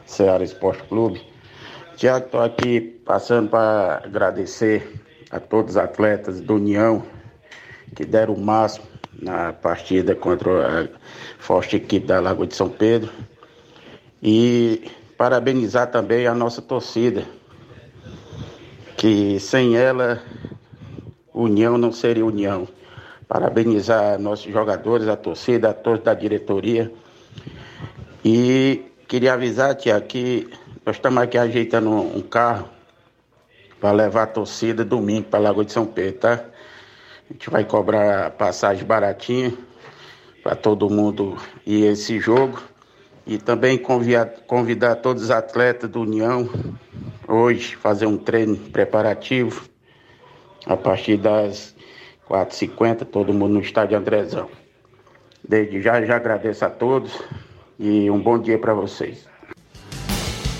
[0.05, 1.21] Ceará Esporte Clube.
[1.95, 7.03] Tiago, estou aqui passando para agradecer a todos os atletas do União
[7.95, 8.85] que deram o máximo
[9.21, 10.87] na partida contra a
[11.39, 13.11] forte equipe da Lagoa de São Pedro.
[14.21, 17.23] E parabenizar também a nossa torcida,
[18.97, 20.21] que sem ela,
[21.33, 22.67] União não seria União.
[23.27, 26.91] Parabenizar nossos jogadores, a torcida, a todos da diretoria.
[28.23, 30.47] E queria avisar, Tia, que
[30.85, 32.69] nós estamos aqui ajeitando um carro
[33.79, 36.45] para levar a torcida domingo para Lagoa de São Pedro, tá?
[37.27, 39.51] A gente vai cobrar passagem baratinha
[40.43, 42.61] para todo mundo ir a esse jogo.
[43.25, 46.47] E também convidar, convidar todos os atletas do União
[47.27, 49.63] hoje fazer um treino preparativo
[50.65, 51.75] a partir das
[52.29, 54.47] 4h50, todo mundo no estádio Andrezão.
[55.47, 57.19] Desde já, já agradeço a todos
[57.81, 59.25] e um bom dia para vocês.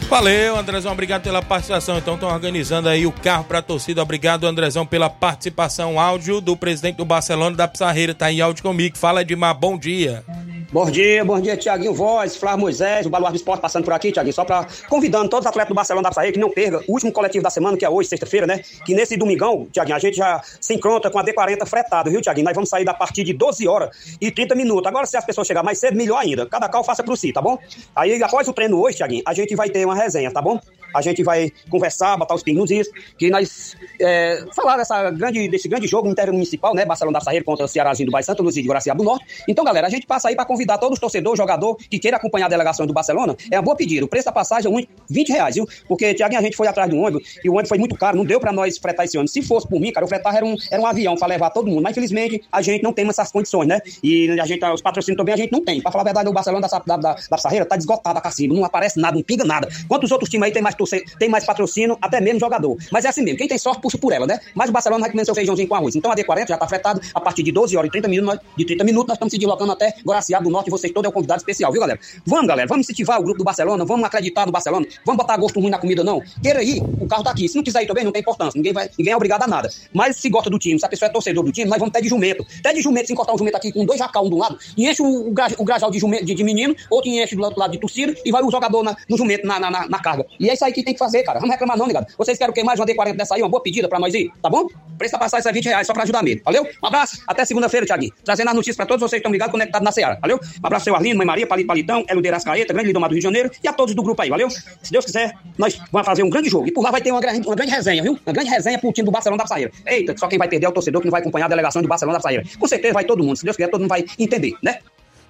[0.09, 1.97] Valeu, Andrezão, obrigado pela participação.
[1.97, 4.01] Então estão organizando aí o carro para a torcida.
[4.01, 5.97] Obrigado, Andrezão, pela participação.
[5.97, 8.97] Áudio do presidente do Barcelona da Pissarreira, tá em áudio comigo.
[8.97, 10.26] Fala, Edmar, bom dia.
[10.72, 14.09] Bom dia, bom dia, Tiaguinho Voz, Flávio Moisés, o Baluar do Esporte passando por aqui,
[14.09, 16.93] Tiaguinho, só para convidando todos os atletas do Barcelona da Psaí que não perca o
[16.93, 18.61] último coletivo da semana, que é hoje, sexta-feira, né?
[18.86, 22.45] Que nesse domingão, Tiaguinho, a gente já se encontra com a D40 fretado, viu, Tiaguinho?
[22.45, 24.88] Nós vamos sair da partir de 12 horas e 30 minutos.
[24.88, 26.45] Agora, se as pessoas chegarem mais cedo, melhor ainda.
[26.45, 27.57] Cada qual faça pro si, tá bom?
[27.93, 30.57] Aí, após o treino hoje, Tiaguinho, a gente vai ter uma resenha, tá bom?
[30.93, 35.47] A gente vai conversar, botar os pingos nos is, que nós é, falar dessa grande,
[35.47, 36.85] desse grande jogo intermunicipal, né?
[36.85, 39.25] Barcelona da Sarreira contra o Cearazinho do Bairro Santa Luzia de Guaraciaba do Norte.
[39.47, 42.45] Então, galera, a gente passa aí para convidar todos os torcedores, jogador que queira acompanhar
[42.45, 43.35] a delegação do Barcelona.
[43.49, 44.05] É uma boa pedida.
[44.05, 45.67] O preço da passagem é uns 20 reais, viu?
[45.87, 48.25] Porque, Tiaguinho, a gente foi atrás do ônibus e o ônibus foi muito caro, não
[48.25, 49.31] deu para nós fretar esse ônibus.
[49.31, 51.67] Se fosse por mim, cara, eu fretar era um, era um avião para levar todo
[51.67, 51.81] mundo.
[51.81, 53.81] Mas, infelizmente, a gente não tem essas condições, né?
[54.03, 55.81] E a gente, os patrocínios também a gente não tem.
[55.81, 58.53] Para falar a verdade, o Barcelona da, da, da, da Sarreira tá esgotado a cacimba,
[58.53, 59.67] não aparece nada, não pinga nada.
[59.87, 60.75] Quantos outros times aí tem mais,
[61.19, 62.77] tem mais patrocínio, até mesmo jogador.
[62.91, 64.39] Mas é assim mesmo, quem tem sorte puxa por ela, né?
[64.55, 65.95] Mas o Barcelona vai comer seu feijãozinho com arroz.
[65.95, 68.65] Então a D40 já tá fretado a partir de 12 horas e 30 minutos, de
[68.65, 71.39] 30 minutos, nós estamos se deslocando até Guaraciaba do Norte vocês todos é um convidado
[71.39, 71.99] especial, viu, galera?
[72.25, 75.59] Vamos, galera, vamos incentivar o grupo do Barcelona, vamos acreditar no Barcelona, vamos botar gosto
[75.59, 76.21] ruim na comida, não.
[76.41, 77.47] Queira ir, o carro tá aqui.
[77.47, 79.69] Se não quiser ir também, não tem importância, ninguém, vai, ninguém é obrigado a nada.
[79.93, 82.01] Mas se gosta do time, se a pessoa é torcedor do time, nós vamos até
[82.01, 82.45] de jumento.
[82.59, 84.88] Até de jumento, se encostar um jumento aqui com dois jacal um um lado, e
[84.89, 87.71] enche o, o, o grajal de, jumento, de, de menino, outro enche do outro lado
[87.71, 90.25] de torcida, e vai o jogador na- no jumento na, na, na- na carga.
[90.39, 91.39] E é isso aí que tem que fazer, cara.
[91.39, 92.07] Vamos reclamar não, negado.
[92.17, 92.63] Vocês querem o quê?
[92.63, 94.67] Mais uma D40 dessa aí, uma boa pedida pra nós ir, tá bom?
[94.97, 96.41] Preço da passagem é 20 reais, só pra ajudar mesmo.
[96.45, 96.67] Valeu?
[96.82, 98.13] Um abraço, até segunda-feira, Thiaguinho.
[98.24, 100.17] Trazendo as notícias pra todos vocês que estão ligados, conectados na Seara.
[100.22, 100.38] Valeu?
[100.38, 103.19] Um abraço, seu Arlindo, Mãe Maria, Palito Palitão, Hélio de Arascaeta, grande Lidomar do Rio
[103.19, 104.49] de Janeiro, e a todos do grupo aí, valeu?
[104.49, 106.67] Se Deus quiser, nós vamos fazer um grande jogo.
[106.67, 108.19] E por lá vai ter uma grande, uma grande resenha, viu?
[108.26, 109.72] Uma grande resenha pro time do Barcelona da Saíra.
[109.86, 111.88] Eita, só quem vai perder é o torcedor que não vai acompanhar a delegação do
[111.88, 112.43] Barcelona da Saíra.
[112.59, 113.38] Com certeza vai todo mundo.
[113.38, 114.80] Se Deus quiser, todo mundo vai entender, né?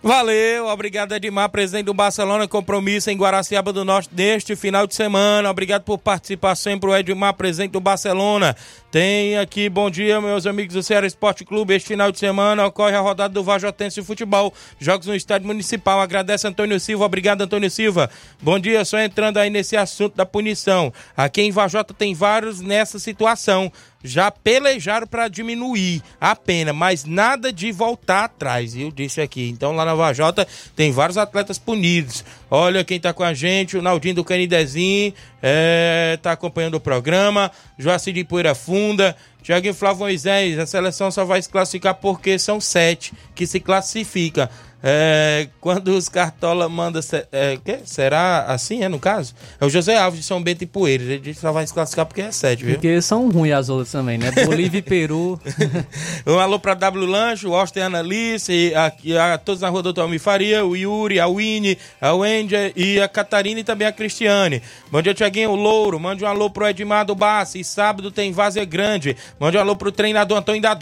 [0.04, 5.52] Valeu, obrigado Edmar, presidente do Barcelona, compromisso em Guaraciaba do Norte neste final de semana.
[5.52, 8.56] Obrigado por participar sempre, o Edmar, presidente do Barcelona.
[8.92, 11.74] Tem aqui, bom dia, meus amigos do Ceará Esporte Clube.
[11.74, 16.02] Este final de semana ocorre a rodada do Vajotense Futebol, jogos no estádio municipal.
[16.02, 18.12] Agradece Antônio Silva, obrigado Antônio Silva.
[18.42, 20.92] Bom dia, só entrando aí nesse assunto da punição.
[21.16, 23.72] Aqui em Vajota tem vários nessa situação.
[24.04, 29.50] já pelejaram para diminuir a pena, mas nada de voltar atrás, eu disse aqui.
[29.50, 32.24] Então lá na Vajota tem vários atletas punidos.
[32.54, 37.50] Olha quem tá com a gente, o Naldinho do Canidezinho, é, tá acompanhando o programa,
[37.80, 42.60] Joacir de Poeira Funda, Tiaguinho Flávio Moisés, a seleção só vai se classificar porque são
[42.60, 44.52] sete que se classifica.
[44.84, 47.00] É, quando os Cartola manda.
[47.32, 47.60] É?
[47.86, 49.34] Será assim, é no caso?
[49.60, 51.08] É o José Alves de São Bento e Poeiras.
[51.08, 52.74] Ele só vai se classificar porque é 7, viu?
[52.76, 54.32] Porque são ruins as outras também, né?
[54.46, 55.40] Bolívia e Peru.
[56.26, 60.18] um alô pra W Lanche, o Austin Annalice, a, a, todos na rua Doutor Almi
[60.18, 64.62] Faria, o Yuri, a Winnie, a Wendy e a Catarina e também a Cristiane.
[64.92, 66.00] Bom dia, Tiaguinho, o Louro.
[66.00, 67.60] Mande um alô pro Edmar Bassi.
[67.60, 69.16] E sábado tem Vazia Grande.
[69.40, 70.74] Mande um alô pro treinador Antônio da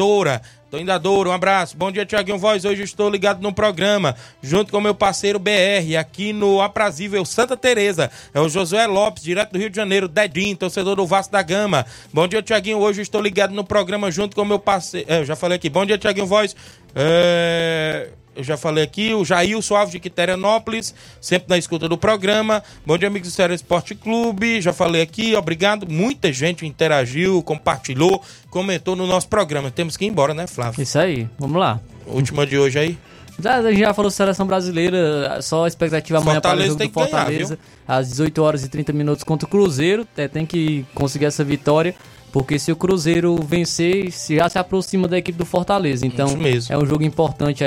[0.70, 1.76] Tô indo um abraço.
[1.76, 2.64] Bom dia, Tiaguinho Voz.
[2.64, 8.12] Hoje estou ligado no programa, junto com meu parceiro BR, aqui no Aprazível Santa Teresa.
[8.36, 11.88] É o Josué Lopes, direto do Rio de Janeiro, Dedinho, torcedor do Vasco da Gama.
[12.14, 12.78] Bom dia, Tiaguinho.
[12.78, 15.12] Hoje estou ligado no programa, junto com meu parceiro.
[15.12, 15.70] É, eu já falei aqui.
[15.70, 16.56] Bom dia, Tiaguinho Voz.
[16.96, 18.10] É
[18.40, 22.64] eu já falei aqui, o Jair Suave de Quiterianópolis, sempre na escuta do programa.
[22.86, 24.62] Bom dia, amigos do Sério Esporte Clube.
[24.62, 25.86] Já falei aqui, obrigado.
[25.90, 29.70] Muita gente interagiu, compartilhou, comentou no nosso programa.
[29.70, 30.82] Temos que ir embora, né, Flávio?
[30.82, 31.82] Isso aí, vamos lá.
[32.08, 32.98] Última de hoje aí.
[33.42, 38.00] Já, já falou seleção brasileira, só a expectativa amanhã para o jogo do Fortaleza, ganhar,
[38.00, 40.08] às 18 horas e 30 minutos contra o Cruzeiro.
[40.16, 41.94] É, tem que conseguir essa vitória,
[42.32, 46.06] porque se o Cruzeiro vencer, já se aproxima da equipe do Fortaleza.
[46.06, 46.38] Então
[46.70, 47.66] é um jogo importante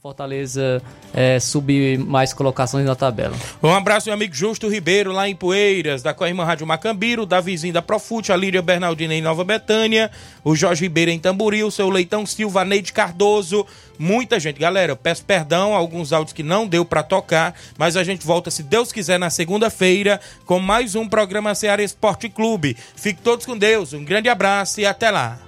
[0.00, 0.80] Fortaleza
[1.12, 3.34] é, subir mais colocações na tabela.
[3.60, 7.72] Um abraço, meu amigo Justo Ribeiro, lá em Poeiras, da Corrima Rádio Macambiro, da vizinha
[7.72, 10.08] da Profute, a Líria Bernardina em Nova Betânia,
[10.44, 13.66] o Jorge Ribeiro em Tamboril, seu Leitão Silva, Neide Cardoso,
[13.98, 14.60] muita gente.
[14.60, 18.52] Galera, eu peço perdão alguns áudios que não deu para tocar, mas a gente volta,
[18.52, 22.76] se Deus quiser, na segunda-feira com mais um programa Ceará Esporte Clube.
[22.94, 25.47] Fique todos com Deus, um grande abraço e até lá.